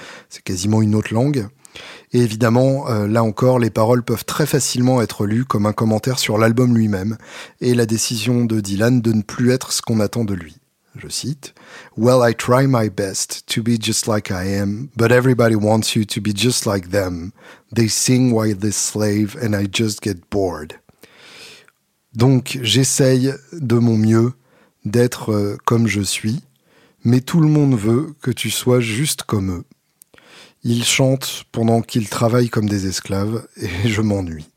quasiment 0.44 0.82
une 0.82 0.96
autre 0.96 1.14
langue. 1.14 1.48
Et 2.12 2.20
évidemment, 2.20 2.90
euh, 2.90 3.08
là 3.08 3.24
encore, 3.24 3.60
les 3.60 3.70
paroles 3.70 4.04
peuvent 4.04 4.26
très 4.26 4.46
facilement 4.46 5.02
être 5.02 5.26
lues 5.26 5.46
comme 5.46 5.66
un 5.66 5.74
commentaire 5.74 6.20
sur 6.20 6.38
l'album 6.38 6.76
lui-même 6.76 7.18
et 7.62 7.74
la 7.74 7.86
décision 7.86 8.46
de 8.46 8.60
Dylan 8.60 9.02
de 9.02 9.14
ne 9.14 9.22
plus 9.22 9.52
être 9.52 9.72
ce 9.72 9.82
qu'on 9.82 10.00
attend 10.00 10.24
de 10.24 10.34
lui 10.34 10.58
je 10.96 11.08
cite, 11.10 11.54
Well, 11.98 12.22
I 12.22 12.34
try 12.34 12.68
my 12.68 12.90
best 12.90 13.46
to 13.48 13.64
be 13.64 13.78
just 13.80 14.08
like 14.08 14.30
I 14.30 14.46
am, 14.46 14.90
but 14.96 15.12
everybody 15.12 15.56
wants 15.56 15.96
you 15.96 16.06
to 16.06 16.22
be 16.22 16.34
just 16.34 16.66
like 16.66 16.92
them. 16.92 17.34
They 17.72 17.88
sing 17.88 18.32
while 18.32 18.56
they 18.56 18.72
slave 18.72 19.36
and 19.42 19.56
I 19.56 19.68
just 19.72 20.04
get 20.04 20.30
bored. 20.30 20.80
Donc 22.16 22.60
j'essaye 22.62 23.34
de 23.54 23.78
mon 23.80 23.98
mieux 23.98 24.34
d'être 24.86 25.32
euh, 25.32 25.58
comme 25.66 25.88
je 25.88 26.02
suis, 26.02 26.42
mais 27.04 27.22
tout 27.22 27.40
le 27.40 27.48
monde 27.48 27.76
veut 27.76 28.14
que 28.22 28.32
tu 28.32 28.52
sois 28.52 28.80
juste 28.80 29.24
comme 29.24 29.52
eux. 29.52 29.64
Ils 30.66 30.86
chantent 30.86 31.44
pendant 31.52 31.82
qu'ils 31.82 32.08
travaillent 32.08 32.50
comme 32.50 32.70
des 32.70 32.88
esclaves 32.88 33.46
et 33.58 33.70
je 33.90 34.02
m'ennuie. 34.02 34.50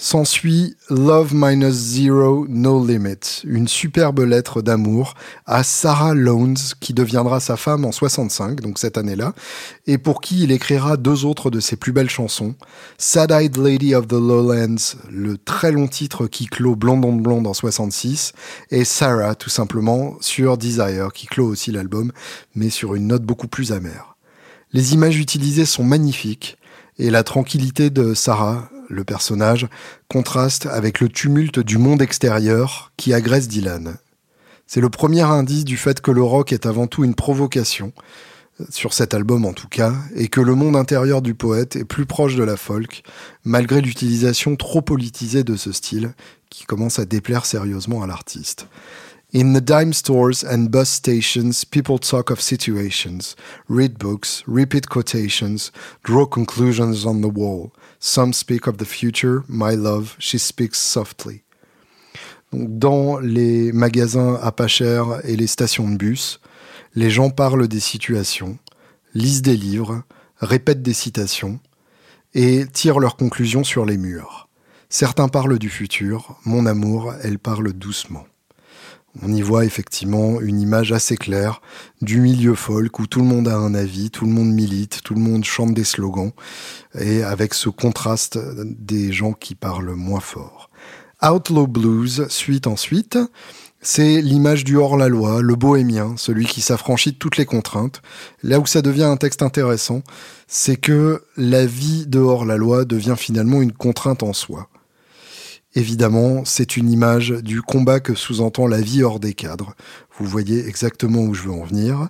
S'ensuit 0.00 0.76
Love 0.90 1.34
Minus 1.34 1.74
Zero 1.74 2.46
No 2.48 2.86
Limit, 2.86 3.42
une 3.42 3.66
superbe 3.66 4.20
lettre 4.20 4.62
d'amour 4.62 5.14
à 5.44 5.64
Sarah 5.64 6.14
Lowndes, 6.14 6.76
qui 6.78 6.94
deviendra 6.94 7.40
sa 7.40 7.56
femme 7.56 7.84
en 7.84 7.90
65, 7.90 8.60
donc 8.60 8.78
cette 8.78 8.96
année-là, 8.96 9.34
et 9.88 9.98
pour 9.98 10.20
qui 10.20 10.44
il 10.44 10.52
écrira 10.52 10.96
deux 10.96 11.24
autres 11.24 11.50
de 11.50 11.58
ses 11.58 11.74
plus 11.74 11.90
belles 11.90 12.08
chansons, 12.08 12.54
Sad-Eyed 12.96 13.56
Lady 13.56 13.96
of 13.96 14.06
the 14.06 14.12
Lowlands, 14.12 14.96
le 15.10 15.36
très 15.36 15.72
long 15.72 15.88
titre 15.88 16.28
qui 16.28 16.46
clôt 16.46 16.76
Blonde 16.76 17.04
on 17.04 17.14
Blonde 17.14 17.48
en 17.48 17.54
66, 17.54 18.34
et 18.70 18.84
Sarah, 18.84 19.34
tout 19.34 19.50
simplement, 19.50 20.16
sur 20.20 20.56
Desire, 20.56 21.08
qui 21.12 21.26
clôt 21.26 21.48
aussi 21.48 21.72
l'album, 21.72 22.12
mais 22.54 22.70
sur 22.70 22.94
une 22.94 23.08
note 23.08 23.24
beaucoup 23.24 23.48
plus 23.48 23.72
amère. 23.72 24.14
Les 24.72 24.92
images 24.92 25.18
utilisées 25.18 25.64
sont 25.64 25.84
magnifiques, 25.84 26.58
et 26.98 27.10
la 27.10 27.22
tranquillité 27.22 27.88
de 27.88 28.12
Sarah, 28.12 28.68
le 28.90 29.02
personnage, 29.02 29.66
contraste 30.08 30.66
avec 30.66 31.00
le 31.00 31.08
tumulte 31.08 31.58
du 31.58 31.78
monde 31.78 32.02
extérieur 32.02 32.92
qui 32.98 33.14
agresse 33.14 33.48
Dylan. 33.48 33.96
C'est 34.66 34.82
le 34.82 34.90
premier 34.90 35.22
indice 35.22 35.64
du 35.64 35.78
fait 35.78 36.02
que 36.02 36.10
le 36.10 36.22
rock 36.22 36.52
est 36.52 36.66
avant 36.66 36.86
tout 36.86 37.02
une 37.02 37.14
provocation, 37.14 37.92
sur 38.68 38.92
cet 38.92 39.14
album 39.14 39.46
en 39.46 39.54
tout 39.54 39.68
cas, 39.68 39.94
et 40.14 40.28
que 40.28 40.42
le 40.42 40.54
monde 40.54 40.76
intérieur 40.76 41.22
du 41.22 41.34
poète 41.34 41.76
est 41.76 41.84
plus 41.84 42.04
proche 42.04 42.34
de 42.36 42.44
la 42.44 42.58
folk, 42.58 43.04
malgré 43.44 43.80
l'utilisation 43.80 44.56
trop 44.56 44.82
politisée 44.82 45.44
de 45.44 45.56
ce 45.56 45.72
style, 45.72 46.12
qui 46.50 46.64
commence 46.64 46.98
à 46.98 47.06
déplaire 47.06 47.46
sérieusement 47.46 48.02
à 48.02 48.06
l'artiste. 48.06 48.68
In 49.30 49.52
the 49.52 49.60
dime 49.60 49.92
stores 49.92 50.42
and 50.42 50.70
bus 50.70 50.88
stations, 50.88 51.64
people 51.64 51.98
talk 51.98 52.30
of 52.30 52.40
situations, 52.40 53.36
read 53.68 53.98
books, 53.98 54.42
repeat 54.46 54.88
quotations, 54.88 55.70
draw 56.02 56.24
conclusions 56.24 57.04
on 57.04 57.20
the 57.20 57.28
wall. 57.28 57.72
Some 57.98 58.32
speak 58.32 58.66
of 58.66 58.78
the 58.78 58.86
future, 58.86 59.44
my 59.46 59.74
love, 59.74 60.16
she 60.18 60.38
speaks 60.38 60.78
softly. 60.78 61.42
dans 62.52 63.18
les 63.18 63.72
magasins 63.72 64.38
à 64.42 64.52
pas 64.52 64.68
cher 64.68 65.20
et 65.24 65.36
les 65.36 65.46
stations 65.46 65.88
de 65.88 65.96
bus, 65.96 66.40
les 66.94 67.10
gens 67.10 67.30
parlent 67.30 67.68
des 67.68 67.80
situations, 67.80 68.58
lisent 69.14 69.42
des 69.42 69.56
livres, 69.56 70.02
répètent 70.40 70.82
des 70.82 70.94
citations 70.94 71.60
et 72.34 72.66
tirent 72.72 73.00
leurs 73.00 73.16
conclusions 73.16 73.64
sur 73.64 73.84
les 73.84 73.98
murs. 73.98 74.48
Certains 74.88 75.28
parlent 75.28 75.58
du 75.58 75.68
futur, 75.68 76.38
mon 76.44 76.64
amour, 76.64 77.12
elle 77.22 77.38
parle 77.38 77.72
doucement. 77.72 78.24
On 79.22 79.32
y 79.32 79.42
voit 79.42 79.64
effectivement 79.64 80.40
une 80.40 80.60
image 80.60 80.92
assez 80.92 81.16
claire 81.16 81.60
du 82.02 82.20
milieu 82.20 82.54
folk 82.54 82.98
où 83.00 83.06
tout 83.06 83.18
le 83.18 83.26
monde 83.26 83.48
a 83.48 83.56
un 83.56 83.74
avis, 83.74 84.10
tout 84.10 84.24
le 84.24 84.30
monde 84.30 84.52
milite, 84.52 85.00
tout 85.02 85.14
le 85.14 85.20
monde 85.20 85.44
chante 85.44 85.74
des 85.74 85.84
slogans, 85.84 86.32
et 86.94 87.24
avec 87.24 87.54
ce 87.54 87.68
contraste 87.68 88.38
des 88.64 89.12
gens 89.12 89.32
qui 89.32 89.54
parlent 89.56 89.94
moins 89.94 90.20
fort. 90.20 90.70
Outlaw 91.20 91.66
Blues 91.66 92.26
suit 92.28 92.62
ensuite. 92.66 93.18
C'est 93.80 94.20
l'image 94.20 94.64
du 94.64 94.76
hors-la-loi, 94.76 95.40
le 95.40 95.54
bohémien, 95.54 96.14
celui 96.16 96.46
qui 96.46 96.60
s'affranchit 96.60 97.12
de 97.12 97.16
toutes 97.16 97.36
les 97.36 97.46
contraintes. 97.46 98.02
Là 98.42 98.58
où 98.60 98.66
ça 98.66 98.82
devient 98.82 99.04
un 99.04 99.16
texte 99.16 99.42
intéressant, 99.42 100.02
c'est 100.46 100.76
que 100.76 101.22
la 101.36 101.64
vie 101.64 102.06
de 102.06 102.18
hors-la-loi 102.18 102.84
devient 102.84 103.14
finalement 103.16 103.62
une 103.62 103.72
contrainte 103.72 104.22
en 104.22 104.32
soi. 104.32 104.68
Évidemment, 105.78 106.44
c'est 106.44 106.76
une 106.76 106.90
image 106.90 107.30
du 107.30 107.62
combat 107.62 108.00
que 108.00 108.16
sous-entend 108.16 108.66
la 108.66 108.80
vie 108.80 109.04
hors 109.04 109.20
des 109.20 109.32
cadres. 109.32 109.76
Vous 110.18 110.26
voyez 110.26 110.66
exactement 110.66 111.20
où 111.20 111.34
je 111.34 111.42
veux 111.42 111.52
en 111.52 111.62
venir. 111.62 112.08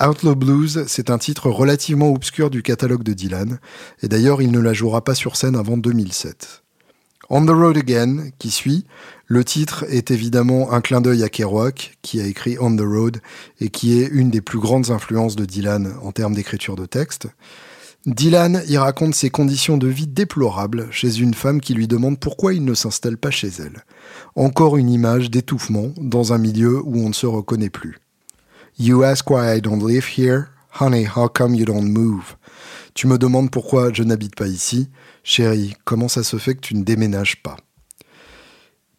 Outlaw 0.00 0.34
Blues, 0.34 0.84
c'est 0.86 1.10
un 1.10 1.18
titre 1.18 1.50
relativement 1.50 2.08
obscur 2.08 2.48
du 2.48 2.62
catalogue 2.62 3.02
de 3.02 3.12
Dylan, 3.12 3.58
et 4.02 4.08
d'ailleurs 4.08 4.40
il 4.40 4.50
ne 4.50 4.58
la 4.58 4.72
jouera 4.72 5.04
pas 5.04 5.14
sur 5.14 5.36
scène 5.36 5.54
avant 5.54 5.76
2007. 5.76 6.62
On 7.28 7.44
the 7.44 7.50
Road 7.50 7.76
Again, 7.76 8.30
qui 8.38 8.50
suit, 8.50 8.86
le 9.26 9.44
titre 9.44 9.84
est 9.90 10.10
évidemment 10.10 10.72
un 10.72 10.80
clin 10.80 11.02
d'œil 11.02 11.22
à 11.22 11.28
Kerouac, 11.28 11.98
qui 12.00 12.22
a 12.22 12.26
écrit 12.26 12.56
On 12.58 12.74
the 12.74 12.80
Road, 12.80 13.18
et 13.60 13.68
qui 13.68 14.00
est 14.00 14.06
une 14.06 14.30
des 14.30 14.40
plus 14.40 14.60
grandes 14.60 14.90
influences 14.90 15.36
de 15.36 15.44
Dylan 15.44 15.92
en 16.02 16.12
termes 16.12 16.34
d'écriture 16.34 16.74
de 16.74 16.86
texte. 16.86 17.28
Dylan 18.06 18.62
y 18.66 18.78
raconte 18.78 19.14
ses 19.14 19.28
conditions 19.28 19.76
de 19.76 19.86
vie 19.86 20.06
déplorables 20.06 20.88
chez 20.90 21.18
une 21.18 21.34
femme 21.34 21.60
qui 21.60 21.74
lui 21.74 21.86
demande 21.86 22.18
pourquoi 22.18 22.54
il 22.54 22.64
ne 22.64 22.72
s'installe 22.72 23.18
pas 23.18 23.30
chez 23.30 23.50
elle. 23.58 23.84
Encore 24.36 24.78
une 24.78 24.88
image 24.88 25.30
d'étouffement 25.30 25.92
dans 25.98 26.32
un 26.32 26.38
milieu 26.38 26.80
où 26.82 26.96
on 27.04 27.10
ne 27.10 27.14
se 27.14 27.26
reconnaît 27.26 27.68
plus. 27.68 27.98
You 28.78 29.02
ask 29.02 29.28
why 29.28 29.54
I 29.54 29.60
don't 29.60 29.86
live 29.86 30.06
here? 30.16 30.46
Honey, 30.80 31.04
how 31.04 31.28
come 31.28 31.54
you 31.54 31.66
don't 31.66 31.90
move? 31.90 32.36
Tu 32.94 33.06
me 33.06 33.18
demandes 33.18 33.50
pourquoi 33.50 33.92
je 33.92 34.02
n'habite 34.02 34.34
pas 34.34 34.46
ici? 34.46 34.88
Chérie, 35.22 35.74
comment 35.84 36.08
ça 36.08 36.22
se 36.22 36.38
fait 36.38 36.54
que 36.54 36.60
tu 36.60 36.74
ne 36.76 36.84
déménages 36.84 37.42
pas? 37.42 37.58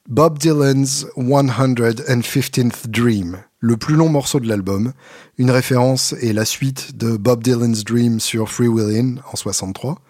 Bob 0.08 0.38
Dylan's 0.38 1.08
115th 1.18 2.88
Dream, 2.88 3.38
le 3.62 3.78
plus 3.78 3.96
long 3.96 4.10
morceau 4.10 4.40
de 4.40 4.48
l'album. 4.48 4.92
Une 5.38 5.52
référence 5.52 6.14
est 6.22 6.34
la 6.34 6.46
suite 6.46 6.98
de 6.98 7.16
Bob 7.16 7.44
Dylan's 7.44 7.84
Dream 7.86 8.20
sur 8.20 8.50
Free 8.50 8.68
Willin' 8.68 9.22
en 9.32 9.36
63. 9.36 10.02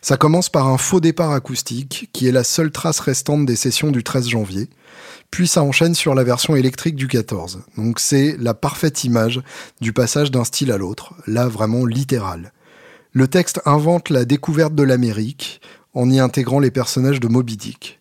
Ça 0.00 0.16
commence 0.16 0.48
par 0.48 0.68
un 0.68 0.78
faux 0.78 1.00
départ 1.00 1.32
acoustique, 1.32 2.08
qui 2.12 2.26
est 2.26 2.32
la 2.32 2.44
seule 2.44 2.70
trace 2.70 3.00
restante 3.00 3.44
des 3.46 3.56
sessions 3.56 3.90
du 3.90 4.02
13 4.02 4.28
janvier. 4.28 4.70
Puis 5.30 5.46
ça 5.46 5.62
enchaîne 5.62 5.94
sur 5.94 6.14
la 6.14 6.24
version 6.24 6.56
électrique 6.56 6.96
du 6.96 7.08
14. 7.08 7.60
Donc 7.76 8.00
c'est 8.00 8.36
la 8.38 8.54
parfaite 8.54 9.04
image 9.04 9.42
du 9.82 9.92
passage 9.92 10.30
d'un 10.30 10.44
style 10.44 10.72
à 10.72 10.78
l'autre, 10.78 11.14
là 11.26 11.46
vraiment 11.46 11.84
littéral. 11.84 12.52
Le 13.12 13.28
texte 13.28 13.60
invente 13.66 14.08
la 14.08 14.24
découverte 14.24 14.74
de 14.74 14.82
l'Amérique 14.82 15.60
en 15.92 16.08
y 16.10 16.20
intégrant 16.20 16.60
les 16.60 16.70
personnages 16.70 17.20
de 17.20 17.28
Moby 17.28 17.56
Dick. 17.56 17.97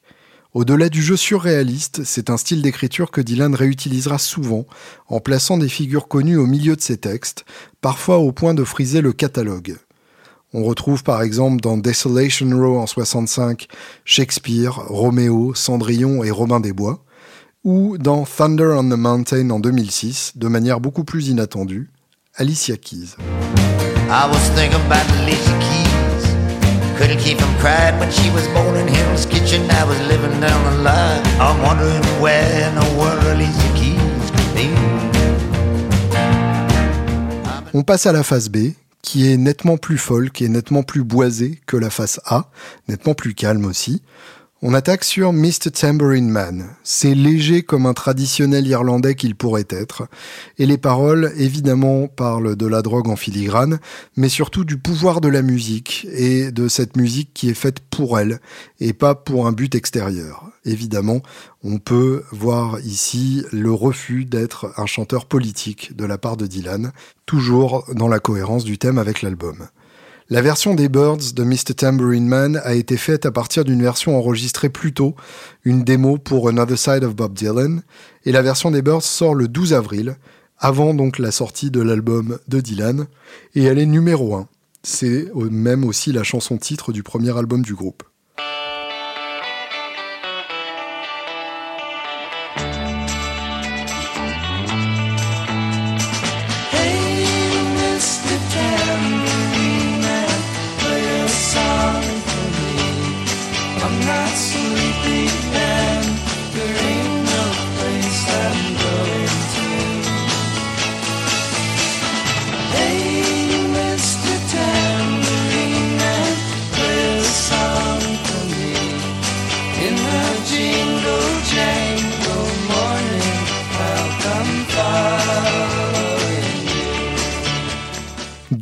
Au-delà 0.58 0.90
du 0.90 1.04
jeu 1.04 1.16
surréaliste, 1.16 2.04
c'est 2.04 2.32
un 2.32 2.38
style 2.38 2.64
d'écriture 2.64 3.12
que 3.12 3.22
Dylan 3.22 3.54
réutilisera 3.54 4.18
souvent, 4.18 4.66
en 5.08 5.20
plaçant 5.20 5.60
des 5.60 5.70
figures 5.70 6.08
connues 6.08 6.38
au 6.38 6.48
milieu 6.48 6.76
de 6.76 6.82
ses 6.82 6.98
textes, 6.98 7.46
parfois 7.80 8.18
au 8.18 8.32
point 8.32 8.56
de 8.56 8.64
friser 8.64 9.02
le 9.02 9.14
catalogue. 9.14 9.76
On 10.54 10.64
retrouve 10.64 11.04
par 11.04 11.22
exemple 11.22 11.62
dans 11.62 11.78
Desolation 11.78 12.50
Row 12.58 12.80
en 12.80 12.88
65 12.88 13.68
Shakespeare, 14.04 14.74
Roméo, 14.88 15.54
Cendrillon 15.54 16.24
et 16.24 16.32
Robin 16.32 16.60
des 16.60 16.74
Bois, 16.74 17.04
ou 17.64 18.00
dans 18.00 18.26
Thunder 18.26 18.78
on 18.80 18.90
the 18.90 18.98
Mountain 18.98 19.52
en 19.52 19.60
2006, 19.60 20.32
de 20.38 20.48
manière 20.48 20.80
beaucoup 20.80 21.04
plus 21.04 21.28
inattendue, 21.28 21.92
Alicia 22.34 22.78
Keys. 22.78 23.16
On 37.76 37.84
passe 37.84 38.08
à 38.08 38.12
la 38.12 38.24
phase 38.24 38.50
B, 38.50 38.74
qui 39.04 39.32
est 39.32 39.38
nettement 39.38 39.78
plus 39.78 40.00
folk 40.00 40.42
et 40.42 40.50
nettement 40.50 40.82
plus 40.82 41.04
boisée 41.04 41.62
que 41.68 41.78
la 41.78 41.92
face 41.92 42.20
A, 42.26 42.50
nettement 42.88 43.14
plus 43.14 43.36
calme 43.36 43.66
aussi. 43.66 44.02
On 44.64 44.74
attaque 44.74 45.04
sur 45.04 45.34
Mr. 45.34 45.70
Tambourine 45.72 46.32
Man. 46.32 46.70
C'est 46.84 47.14
léger 47.14 47.62
comme 47.62 47.86
un 47.86 47.94
traditionnel 47.94 48.66
irlandais 48.66 49.14
qu'il 49.14 49.36
pourrait 49.36 49.68
être. 49.70 50.08
Et 50.58 50.66
les 50.66 50.80
paroles, 50.80 51.32
évidemment, 51.38 52.08
parlent 52.08 52.56
de 52.56 52.66
la 52.66 52.82
drogue 52.82 53.08
en 53.08 53.16
filigrane, 53.16 53.78
mais 54.16 54.30
surtout 54.30 54.64
du 54.64 54.80
pouvoir 54.80 55.22
de 55.22 55.28
la 55.28 55.44
musique 55.44 56.08
et 56.12 56.52
de 56.52 56.68
cette 56.70 56.98
musique 56.98 57.36
qui 57.36 57.50
est 57.52 57.54
faite 57.54 57.82
pour 57.82 58.18
elle 58.18 58.40
et 58.80 58.94
pas 58.94 59.14
pour 59.14 59.46
un 59.46 59.52
but 59.52 59.76
extérieur. 59.76 60.50
Évidemment, 60.66 61.22
on 61.64 61.78
peut 61.78 62.24
voir 62.32 62.80
ici 62.80 63.44
le 63.52 63.72
refus 63.72 64.26
d'être 64.26 64.74
un 64.78 64.88
chanteur 64.88 65.28
politique 65.28 65.96
de 65.96 66.04
la 66.04 66.18
part 66.18 66.36
de 66.36 66.48
Dylan, 66.48 66.94
toujours 67.28 67.86
dans 67.94 68.08
la 68.08 68.20
cohérence 68.20 68.64
du 68.64 68.80
thème 68.80 68.98
avec 68.98 69.22
l'album. 69.22 69.68
La 70.30 70.42
version 70.42 70.76
des 70.76 70.90
Birds 70.90 71.32
de 71.34 71.44
Mr. 71.46 71.74
Tambourine 71.74 72.28
Man 72.28 72.60
a 72.66 72.74
été 72.74 72.98
faite 72.98 73.26
à 73.26 73.32
partir 73.32 73.64
d'une 73.64 73.82
version 73.82 74.18
enregistrée 74.18 74.68
plus 74.68 74.92
tôt, 74.94 75.16
une 75.64 75.86
démo 75.86 76.18
pour 76.18 76.50
Another 76.50 76.78
Side 76.78 77.06
of 77.06 77.16
Bob 77.16 77.34
Dylan, 77.34 77.82
et 78.26 78.34
la 78.34 78.42
version 78.42 78.70
des 78.70 78.82
Birds 78.82 79.04
sort 79.04 79.36
le 79.36 79.48
12 79.48 79.74
avril, 79.74 80.18
avant 80.58 80.94
donc 80.94 81.18
la 81.18 81.32
sortie 81.32 81.72
de 81.72 81.80
l'album 81.80 82.40
de 82.50 82.60
Dylan, 82.60 83.08
et 83.56 83.64
elle 83.64 83.80
est 83.80 83.86
numéro 83.86 84.36
1. 84.36 84.50
C'est 84.84 85.32
même 85.50 85.86
aussi 85.86 86.12
la 86.12 86.24
chanson 86.24 86.58
titre 86.58 86.92
du 86.92 87.04
premier 87.04 87.38
album 87.38 87.62
du 87.62 87.74
groupe. 87.74 88.04
sleeping 104.38 105.30
and 105.56 106.06
dreaming. 106.54 107.07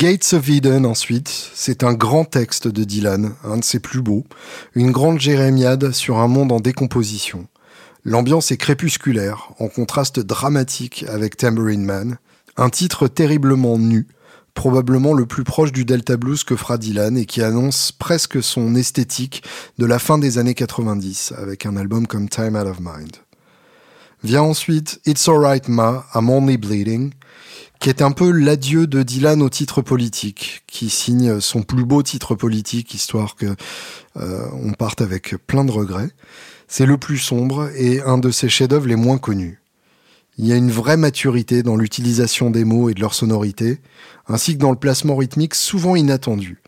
Gates 0.07 0.33
of 0.33 0.47
Eden 0.51 0.85
ensuite, 0.85 1.49
c'est 1.55 1.83
un 1.83 1.93
grand 1.93 2.25
texte 2.25 2.67
de 2.67 2.83
Dylan, 2.83 3.33
un 3.43 3.57
de 3.57 3.63
ses 3.63 3.79
plus 3.79 4.03
beaux, 4.03 4.23
une 4.75 4.91
grande 4.91 5.19
jérémiade 5.19 5.93
sur 5.93 6.19
un 6.19 6.27
monde 6.27 6.51
en 6.51 6.59
décomposition. 6.59 7.47
L'ambiance 8.03 8.51
est 8.51 8.57
crépusculaire, 8.57 9.49
en 9.57 9.67
contraste 9.67 10.19
dramatique 10.19 11.05
avec 11.07 11.37
Tambourine 11.37 11.83
Man, 11.83 12.19
un 12.55 12.69
titre 12.69 13.07
terriblement 13.07 13.79
nu, 13.79 14.07
probablement 14.53 15.15
le 15.15 15.25
plus 15.25 15.43
proche 15.43 15.71
du 15.71 15.85
Delta 15.85 16.17
Blues 16.17 16.43
que 16.43 16.55
fera 16.55 16.77
Dylan 16.77 17.17
et 17.17 17.25
qui 17.25 17.41
annonce 17.41 17.91
presque 17.91 18.43
son 18.43 18.75
esthétique 18.75 19.41
de 19.79 19.87
la 19.87 19.97
fin 19.97 20.19
des 20.19 20.37
années 20.37 20.53
90 20.53 21.33
avec 21.35 21.65
un 21.65 21.75
album 21.77 22.05
comme 22.05 22.29
Time 22.29 22.55
Out 22.55 22.67
of 22.67 22.79
Mind. 22.79 23.15
Vient 24.23 24.43
ensuite 24.43 25.01
It's 25.07 25.27
Alright 25.27 25.67
Ma, 25.67 26.05
I'm 26.13 26.29
Only 26.29 26.57
Bleeding, 26.57 27.11
qui 27.79 27.89
est 27.89 28.01
un 28.01 28.11
peu 28.11 28.31
l'adieu 28.31 28.88
de 28.88 29.03
Dylan 29.03 29.41
au 29.41 29.49
titre 29.49 29.81
politique, 29.81 30.63
qui 30.67 30.89
signe 30.89 31.39
son 31.39 31.63
plus 31.63 31.85
beau 31.85 32.03
titre 32.03 32.35
politique, 32.35 32.93
histoire 32.93 33.35
que 33.35 33.55
euh, 34.17 34.47
on 34.53 34.73
parte 34.73 35.01
avec 35.01 35.35
plein 35.47 35.65
de 35.65 35.71
regrets. 35.71 36.09
C'est 36.67 36.85
le 36.85 36.97
plus 36.97 37.17
sombre 37.17 37.69
et 37.75 38.01
un 38.01 38.17
de 38.17 38.31
ses 38.31 38.49
chefs-d'œuvre 38.49 38.88
les 38.88 38.95
moins 38.95 39.17
connus. 39.17 39.61
Il 40.38 40.47
y 40.47 40.51
a 40.51 40.57
une 40.57 40.71
vraie 40.71 40.97
maturité 40.97 41.63
dans 41.63 41.77
l'utilisation 41.77 42.49
des 42.49 42.65
mots 42.65 42.89
et 42.89 42.93
de 42.93 42.99
leur 42.99 43.13
sonorité, 43.13 43.79
ainsi 44.27 44.53
que 44.53 44.59
dans 44.59 44.71
le 44.71 44.77
placement 44.77 45.15
rythmique 45.15 45.55
souvent 45.55 45.95
inattendu. 45.95 46.61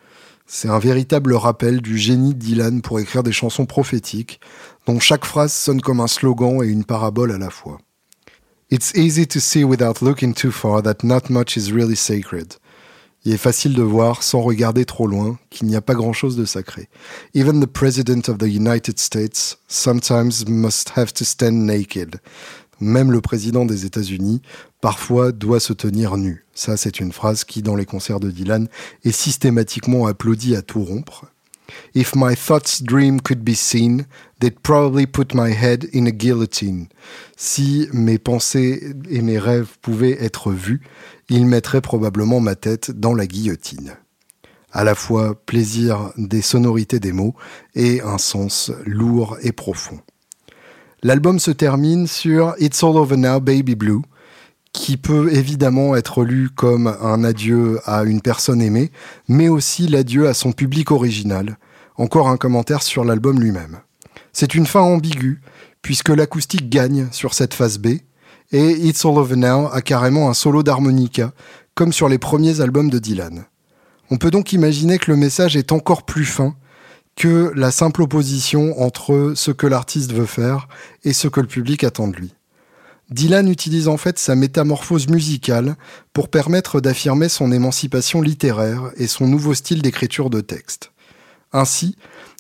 C'est 0.46 0.70
un 0.70 0.80
véritable 0.80 1.34
rappel 1.34 1.82
du 1.82 1.98
génie 1.98 2.34
de 2.34 2.40
Dylan 2.40 2.82
pour 2.82 3.02
écrire 3.02 3.24
des 3.24 3.34
chansons 3.34 3.66
prophétiques, 3.66 4.40
dont 4.86 5.00
chaque 5.02 5.26
phrase 5.26 5.52
sonne 5.52 5.82
comme 5.82 6.00
un 6.00 6.08
slogan 6.08 6.64
et 6.64 6.68
une 6.68 6.86
parabole 6.86 7.34
à 7.34 7.38
la 7.38 7.50
fois. 7.50 7.80
It's 8.70 8.94
easy 8.96 9.26
to 9.28 9.40
see 9.40 9.64
without 9.64 10.02
looking 10.02 10.34
too 10.34 10.52
far 10.52 10.82
that 10.82 11.02
not 11.02 11.30
much 11.30 11.56
is 11.56 11.72
really 11.72 11.96
sacred. 11.96 12.56
Il 13.24 13.32
est 13.32 13.38
facile 13.38 13.74
de 13.74 13.82
voir, 13.82 14.24
sans 14.24 14.42
regarder 14.42 14.84
trop 14.84 15.08
loin, 15.08 15.40
qu'il 15.50 15.68
n'y 15.68 15.78
a 15.78 15.82
pas 15.82 15.96
grand-chose 15.96 16.36
de 16.36 16.44
sacré. 16.44 16.90
Even 17.34 17.62
the 17.62 17.66
President 17.66 18.28
of 18.28 18.40
the 18.40 18.50
United 18.50 19.00
States 19.00 19.58
sometimes 19.70 20.46
must 20.50 20.92
have 20.98 21.14
to 21.14 21.24
stand 21.24 21.66
naked. 21.66 22.18
Même 22.82 23.10
le 23.10 23.22
président 23.22 23.64
des 23.64 23.86
États-Unis, 23.86 24.42
parfois, 24.82 25.32
doit 25.32 25.62
se 25.62 25.72
tenir 25.72 26.18
nu. 26.18 26.46
Ça, 26.54 26.76
c'est 26.76 27.00
une 27.00 27.14
phrase 27.14 27.46
qui, 27.46 27.62
dans 27.62 27.76
les 27.78 27.86
concerts 27.86 28.20
de 28.20 28.32
Dylan, 28.32 28.68
est 29.06 29.14
systématiquement 29.14 30.08
applaudie 30.08 30.58
à 30.58 30.62
tout 30.62 30.84
rompre. 30.84 31.26
If 31.94 32.16
my 32.16 32.36
thoughts 32.36 32.82
dream 32.82 33.20
could 33.22 33.44
be 33.44 33.56
seen, 33.56 34.06
they'd 34.40 34.60
probably 34.60 35.06
put 35.06 35.34
my 35.34 35.52
head 35.52 35.88
in 35.94 36.06
a 36.06 36.12
guillotine. 36.12 36.88
Si 37.36 37.88
mes 37.94 38.18
pensées 38.18 38.94
et 39.10 39.22
mes 39.22 39.40
rêves 39.40 39.78
pouvaient 39.82 40.18
être 40.24 40.52
vus, 40.52 40.82
ils 41.30 41.46
mettraient 41.46 41.82
probablement 41.82 42.40
ma 42.40 42.56
tête 42.56 42.92
dans 42.92 43.14
la 43.14 43.28
guillotine. 43.28 43.96
À 44.72 44.84
la 44.84 44.96
fois 44.96 45.36
plaisir 45.46 46.12
des 46.18 46.42
sonorités 46.42 47.00
des 47.00 47.12
mots 47.12 47.36
et 47.76 48.02
un 48.02 48.18
sens 48.18 48.72
lourd 48.86 49.38
et 49.42 49.52
profond. 49.52 50.00
L'album 51.04 51.40
se 51.40 51.52
termine 51.52 52.08
sur 52.08 52.56
It's 52.60 52.84
All 52.84 52.98
Over 52.98 53.18
Now, 53.18 53.40
Baby 53.40 53.76
Blue, 53.76 54.02
qui 54.78 54.96
peut 54.96 55.34
évidemment 55.34 55.96
être 55.96 56.24
lu 56.24 56.50
comme 56.54 56.96
un 57.02 57.24
adieu 57.24 57.80
à 57.86 58.04
une 58.04 58.22
personne 58.22 58.62
aimée, 58.62 58.92
mais 59.28 59.50
aussi 59.50 59.88
l'adieu 59.88 60.28
à 60.28 60.36
son 60.36 60.52
public 60.52 60.92
original. 60.92 61.58
Encore 61.96 62.30
un 62.30 62.38
commentaire 62.38 62.84
sur 62.84 63.04
l'album 63.04 63.40
lui-même. 63.42 63.80
C'est 64.34 64.54
une 64.54 64.68
fin 64.68 64.82
ambiguë, 64.82 65.42
puisque 65.82 66.10
l'acoustique 66.10 66.70
gagne 66.70 67.08
sur 67.12 67.34
cette 67.34 67.56
phase 67.56 67.80
B, 67.80 67.88
et 68.52 68.70
It's 68.88 69.04
All 69.04 69.18
Over 69.18 69.36
Now 69.36 69.68
a 69.74 69.82
carrément 69.82 70.30
un 70.30 70.36
solo 70.36 70.62
d'harmonica, 70.62 71.34
comme 71.74 71.92
sur 71.92 72.08
les 72.08 72.20
premiers 72.20 72.62
albums 72.62 72.92
de 72.92 73.00
Dylan. 73.00 73.46
On 74.12 74.18
peut 74.18 74.32
donc 74.32 74.54
imaginer 74.54 75.00
que 75.00 75.10
le 75.10 75.18
message 75.18 75.58
est 75.58 75.72
encore 75.72 76.04
plus 76.04 76.26
fin, 76.26 76.56
que 77.16 77.52
la 77.56 77.72
simple 77.72 78.04
opposition 78.04 78.80
entre 78.80 79.34
ce 79.36 79.50
que 79.50 79.66
l'artiste 79.66 80.14
veut 80.14 80.28
faire 80.28 80.68
et 81.04 81.14
ce 81.14 81.28
que 81.28 81.42
le 81.42 81.48
public 81.48 81.84
attend 81.84 82.08
de 82.08 82.16
lui. 82.16 82.37
Dylan 83.10 83.48
utilise 83.48 83.88
en 83.88 83.96
fait 83.96 84.20
sa 84.20 84.36
métamorphose 84.36 85.08
musicale 85.08 85.78
pour 86.12 86.30
permettre 86.30 86.82
d'affirmer 86.82 87.30
son 87.30 87.52
émancipation 87.52 88.22
littéraire 88.22 88.92
et 88.98 89.08
son 89.08 89.28
nouveau 89.28 89.54
style 89.54 89.82
d'écriture 89.82 90.30
de 90.30 90.42
texte. 90.42 90.92
Ainsi, 91.54 91.96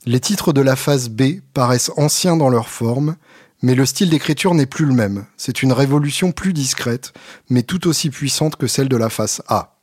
les 0.05 0.19
titres 0.19 0.51
de 0.51 0.61
la 0.61 0.75
phase 0.75 1.09
B 1.09 1.39
paraissent 1.53 1.91
anciens 1.95 2.35
dans 2.35 2.49
leur 2.49 2.67
forme, 2.67 3.15
mais 3.61 3.75
le 3.75 3.85
style 3.85 4.09
d'écriture 4.09 4.53
n'est 4.53 4.65
plus 4.65 4.85
le 4.85 4.93
même. 4.93 5.25
C'est 5.37 5.63
une 5.63 5.71
révolution 5.71 6.33
plus 6.33 6.51
discrète, 6.51 7.13
mais 7.49 7.63
tout 7.63 7.87
aussi 7.87 8.09
puissante 8.09 8.57
que 8.57 8.67
celle 8.67 8.89
de 8.89 8.97
la 8.97 9.09
phase 9.09 9.41
A. 9.47 9.77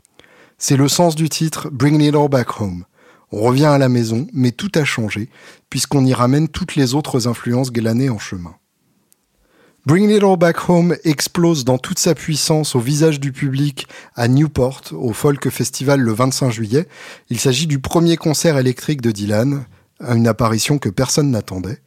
C'est 0.58 0.76
le 0.76 0.88
sens 0.88 1.16
du 1.16 1.30
titre 1.30 1.70
Bring 1.70 2.00
It 2.02 2.14
All 2.14 2.28
Back 2.28 2.60
Home. 2.60 2.84
On 3.32 3.40
revient 3.40 3.64
à 3.64 3.78
la 3.78 3.88
maison, 3.88 4.26
mais 4.32 4.52
tout 4.52 4.70
a 4.74 4.84
changé, 4.84 5.30
puisqu'on 5.70 6.04
y 6.04 6.12
ramène 6.12 6.48
toutes 6.48 6.76
les 6.76 6.94
autres 6.94 7.26
influences 7.26 7.72
glanées 7.72 8.10
en 8.10 8.18
chemin. 8.18 8.54
Bring 9.86 10.08
It 10.08 10.22
All 10.22 10.38
Back 10.38 10.70
Home 10.70 10.96
explose 11.04 11.66
dans 11.66 11.76
toute 11.76 11.98
sa 11.98 12.14
puissance 12.14 12.74
au 12.74 12.80
visage 12.80 13.20
du 13.20 13.32
public 13.32 13.86
à 14.14 14.28
Newport, 14.28 14.80
au 14.92 15.12
Folk 15.12 15.50
Festival 15.50 16.00
le 16.00 16.10
25 16.10 16.50
juillet. 16.50 16.88
Il 17.28 17.38
s'agit 17.38 17.66
du 17.66 17.78
premier 17.78 18.16
concert 18.16 18.56
électrique 18.56 19.02
de 19.02 19.10
Dylan, 19.10 19.66
une 20.00 20.26
apparition 20.26 20.78
que 20.78 20.88
personne 20.88 21.30
n'attendait. 21.30 21.80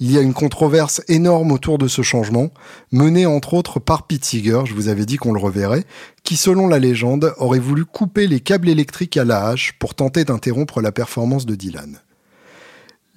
Il 0.00 0.10
y 0.10 0.16
a 0.16 0.22
une 0.22 0.32
controverse 0.32 1.02
énorme 1.08 1.52
autour 1.52 1.76
de 1.76 1.88
ce 1.88 2.00
changement, 2.00 2.48
menée 2.90 3.26
entre 3.26 3.52
autres 3.52 3.80
par 3.80 4.06
Pete 4.06 4.24
Seeger, 4.24 4.64
je 4.64 4.72
vous 4.72 4.88
avais 4.88 5.04
dit 5.04 5.18
qu'on 5.18 5.34
le 5.34 5.40
reverrait, 5.40 5.84
qui 6.24 6.36
selon 6.36 6.68
la 6.68 6.78
légende 6.78 7.34
aurait 7.36 7.58
voulu 7.58 7.84
couper 7.84 8.28
les 8.28 8.40
câbles 8.40 8.70
électriques 8.70 9.18
à 9.18 9.26
la 9.26 9.46
hache 9.46 9.74
pour 9.78 9.94
tenter 9.94 10.24
d'interrompre 10.24 10.80
la 10.80 10.90
performance 10.90 11.44
de 11.44 11.54
Dylan. 11.54 12.00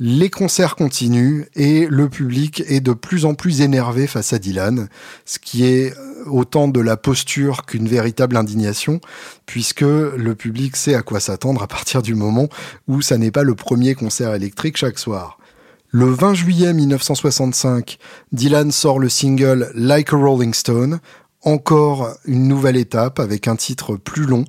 Les 0.02 0.30
concerts 0.30 0.78
continuent 0.78 1.44
et 1.56 1.86
le 1.86 2.08
public 2.08 2.64
est 2.68 2.80
de 2.80 2.94
plus 2.94 3.26
en 3.26 3.34
plus 3.34 3.60
énervé 3.60 4.08
face 4.08 4.32
à 4.32 4.40
Dylan, 4.40 4.88
ce 5.26 5.40
qui 5.40 5.66
est 5.66 5.94
autant 6.26 6.70
de 6.70 6.80
la 6.80 6.96
posture 6.96 7.66
qu'une 7.66 7.90
véritable 7.90 8.38
indignation, 8.38 9.02
puisque 9.46 9.82
le 9.82 10.36
public 10.36 10.78
sait 10.78 10.96
à 10.96 11.02
quoi 11.02 11.20
s'attendre 11.20 11.62
à 11.62 11.68
partir 11.68 12.02
du 12.02 12.16
moment 12.16 12.48
où 12.88 13.02
ça 13.02 13.18
n'est 13.18 13.32
pas 13.32 13.44
le 13.44 13.56
premier 13.56 13.94
concert 13.94 14.34
électrique 14.34 14.78
chaque 14.78 15.00
soir. 15.00 15.38
Le 15.90 16.06
20 16.06 16.34
juillet 16.34 16.72
1965, 16.72 17.98
Dylan 18.32 18.72
sort 18.72 19.00
le 19.00 19.10
single 19.10 19.70
Like 19.76 20.14
a 20.14 20.18
Rolling 20.18 20.54
Stone, 20.54 21.02
encore 21.44 22.16
une 22.24 22.48
nouvelle 22.48 22.78
étape 22.78 23.20
avec 23.20 23.50
un 23.50 23.58
titre 23.58 23.98
plus 23.98 24.26
long 24.26 24.46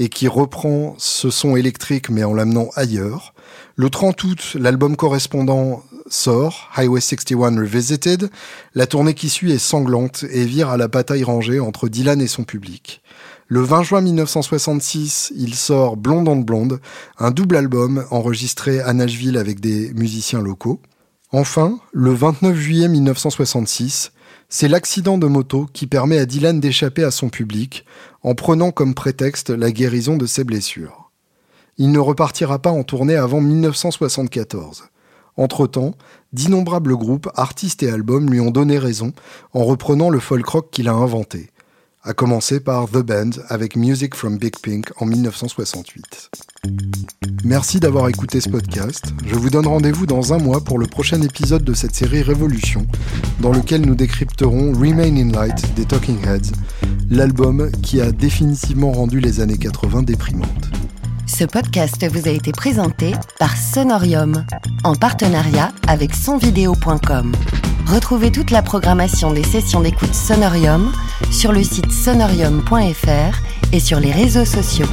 et 0.00 0.08
qui 0.08 0.28
reprend 0.28 0.94
ce 0.98 1.28
son 1.30 1.56
électrique 1.56 2.08
mais 2.08 2.24
en 2.24 2.32
l'amenant 2.32 2.70
ailleurs. 2.74 3.34
Le 3.76 3.90
30 3.90 4.24
août, 4.24 4.56
l'album 4.58 4.96
correspondant 4.96 5.82
sort, 6.08 6.70
Highway 6.74 7.02
61 7.02 7.60
Revisited. 7.60 8.30
La 8.74 8.86
tournée 8.86 9.12
qui 9.12 9.28
suit 9.28 9.52
est 9.52 9.58
sanglante 9.58 10.24
et 10.30 10.44
vire 10.46 10.70
à 10.70 10.78
la 10.78 10.88
bataille 10.88 11.22
rangée 11.22 11.60
entre 11.60 11.88
Dylan 11.88 12.20
et 12.22 12.26
son 12.26 12.44
public. 12.44 13.02
Le 13.46 13.60
20 13.60 13.82
juin 13.82 14.00
1966, 14.00 15.34
il 15.36 15.54
sort 15.54 15.98
Blonde 15.98 16.28
on 16.28 16.36
Blonde, 16.36 16.80
un 17.18 17.30
double 17.30 17.56
album 17.56 18.06
enregistré 18.10 18.80
à 18.80 18.94
Nashville 18.94 19.36
avec 19.36 19.60
des 19.60 19.92
musiciens 19.92 20.40
locaux. 20.40 20.80
Enfin, 21.30 21.78
le 21.92 22.14
29 22.14 22.56
juillet 22.56 22.88
1966, 22.88 24.12
c'est 24.52 24.66
l'accident 24.66 25.16
de 25.16 25.28
moto 25.28 25.68
qui 25.72 25.86
permet 25.86 26.18
à 26.18 26.26
Dylan 26.26 26.58
d'échapper 26.58 27.04
à 27.04 27.12
son 27.12 27.28
public 27.28 27.86
en 28.24 28.34
prenant 28.34 28.72
comme 28.72 28.94
prétexte 28.94 29.50
la 29.50 29.70
guérison 29.70 30.16
de 30.16 30.26
ses 30.26 30.42
blessures. 30.42 31.12
Il 31.78 31.92
ne 31.92 32.00
repartira 32.00 32.58
pas 32.58 32.72
en 32.72 32.82
tournée 32.82 33.14
avant 33.14 33.40
1974. 33.40 34.90
Entre-temps, 35.36 35.94
d'innombrables 36.32 36.96
groupes, 36.96 37.30
artistes 37.36 37.84
et 37.84 37.90
albums 37.90 38.28
lui 38.28 38.40
ont 38.40 38.50
donné 38.50 38.76
raison 38.76 39.12
en 39.54 39.64
reprenant 39.64 40.10
le 40.10 40.18
folk 40.18 40.46
rock 40.46 40.68
qu'il 40.72 40.88
a 40.88 40.94
inventé 40.94 41.50
à 42.02 42.14
commencer 42.14 42.60
par 42.60 42.88
The 42.88 42.98
Band 42.98 43.30
avec 43.48 43.76
Music 43.76 44.14
from 44.14 44.38
Big 44.38 44.56
Pink 44.62 44.90
en 44.96 45.06
1968. 45.06 46.30
Merci 47.44 47.78
d'avoir 47.78 48.08
écouté 48.08 48.40
ce 48.40 48.48
podcast. 48.48 49.12
Je 49.26 49.34
vous 49.34 49.50
donne 49.50 49.66
rendez-vous 49.66 50.06
dans 50.06 50.32
un 50.32 50.38
mois 50.38 50.62
pour 50.62 50.78
le 50.78 50.86
prochain 50.86 51.20
épisode 51.20 51.64
de 51.64 51.74
cette 51.74 51.94
série 51.94 52.22
Révolution, 52.22 52.86
dans 53.40 53.52
lequel 53.52 53.82
nous 53.82 53.94
décrypterons 53.94 54.72
Remain 54.72 55.14
in 55.16 55.30
Light 55.30 55.74
des 55.74 55.84
Talking 55.84 56.24
Heads, 56.26 56.52
l'album 57.10 57.70
qui 57.82 58.00
a 58.00 58.12
définitivement 58.12 58.92
rendu 58.92 59.20
les 59.20 59.40
années 59.40 59.58
80 59.58 60.02
déprimantes. 60.02 60.70
Ce 61.32 61.44
podcast 61.44 62.04
vous 62.10 62.26
a 62.26 62.32
été 62.32 62.50
présenté 62.50 63.12
par 63.38 63.56
Sonorium, 63.56 64.44
en 64.82 64.96
partenariat 64.96 65.70
avec 65.86 66.12
sonvideo.com. 66.12 67.32
Retrouvez 67.86 68.32
toute 68.32 68.50
la 68.50 68.62
programmation 68.62 69.32
des 69.32 69.44
sessions 69.44 69.80
d'écoute 69.80 70.12
Sonorium 70.12 70.92
sur 71.30 71.52
le 71.52 71.62
site 71.62 71.92
sonorium.fr 71.92 73.72
et 73.72 73.80
sur 73.80 74.00
les 74.00 74.10
réseaux 74.10 74.44
sociaux. 74.44 74.88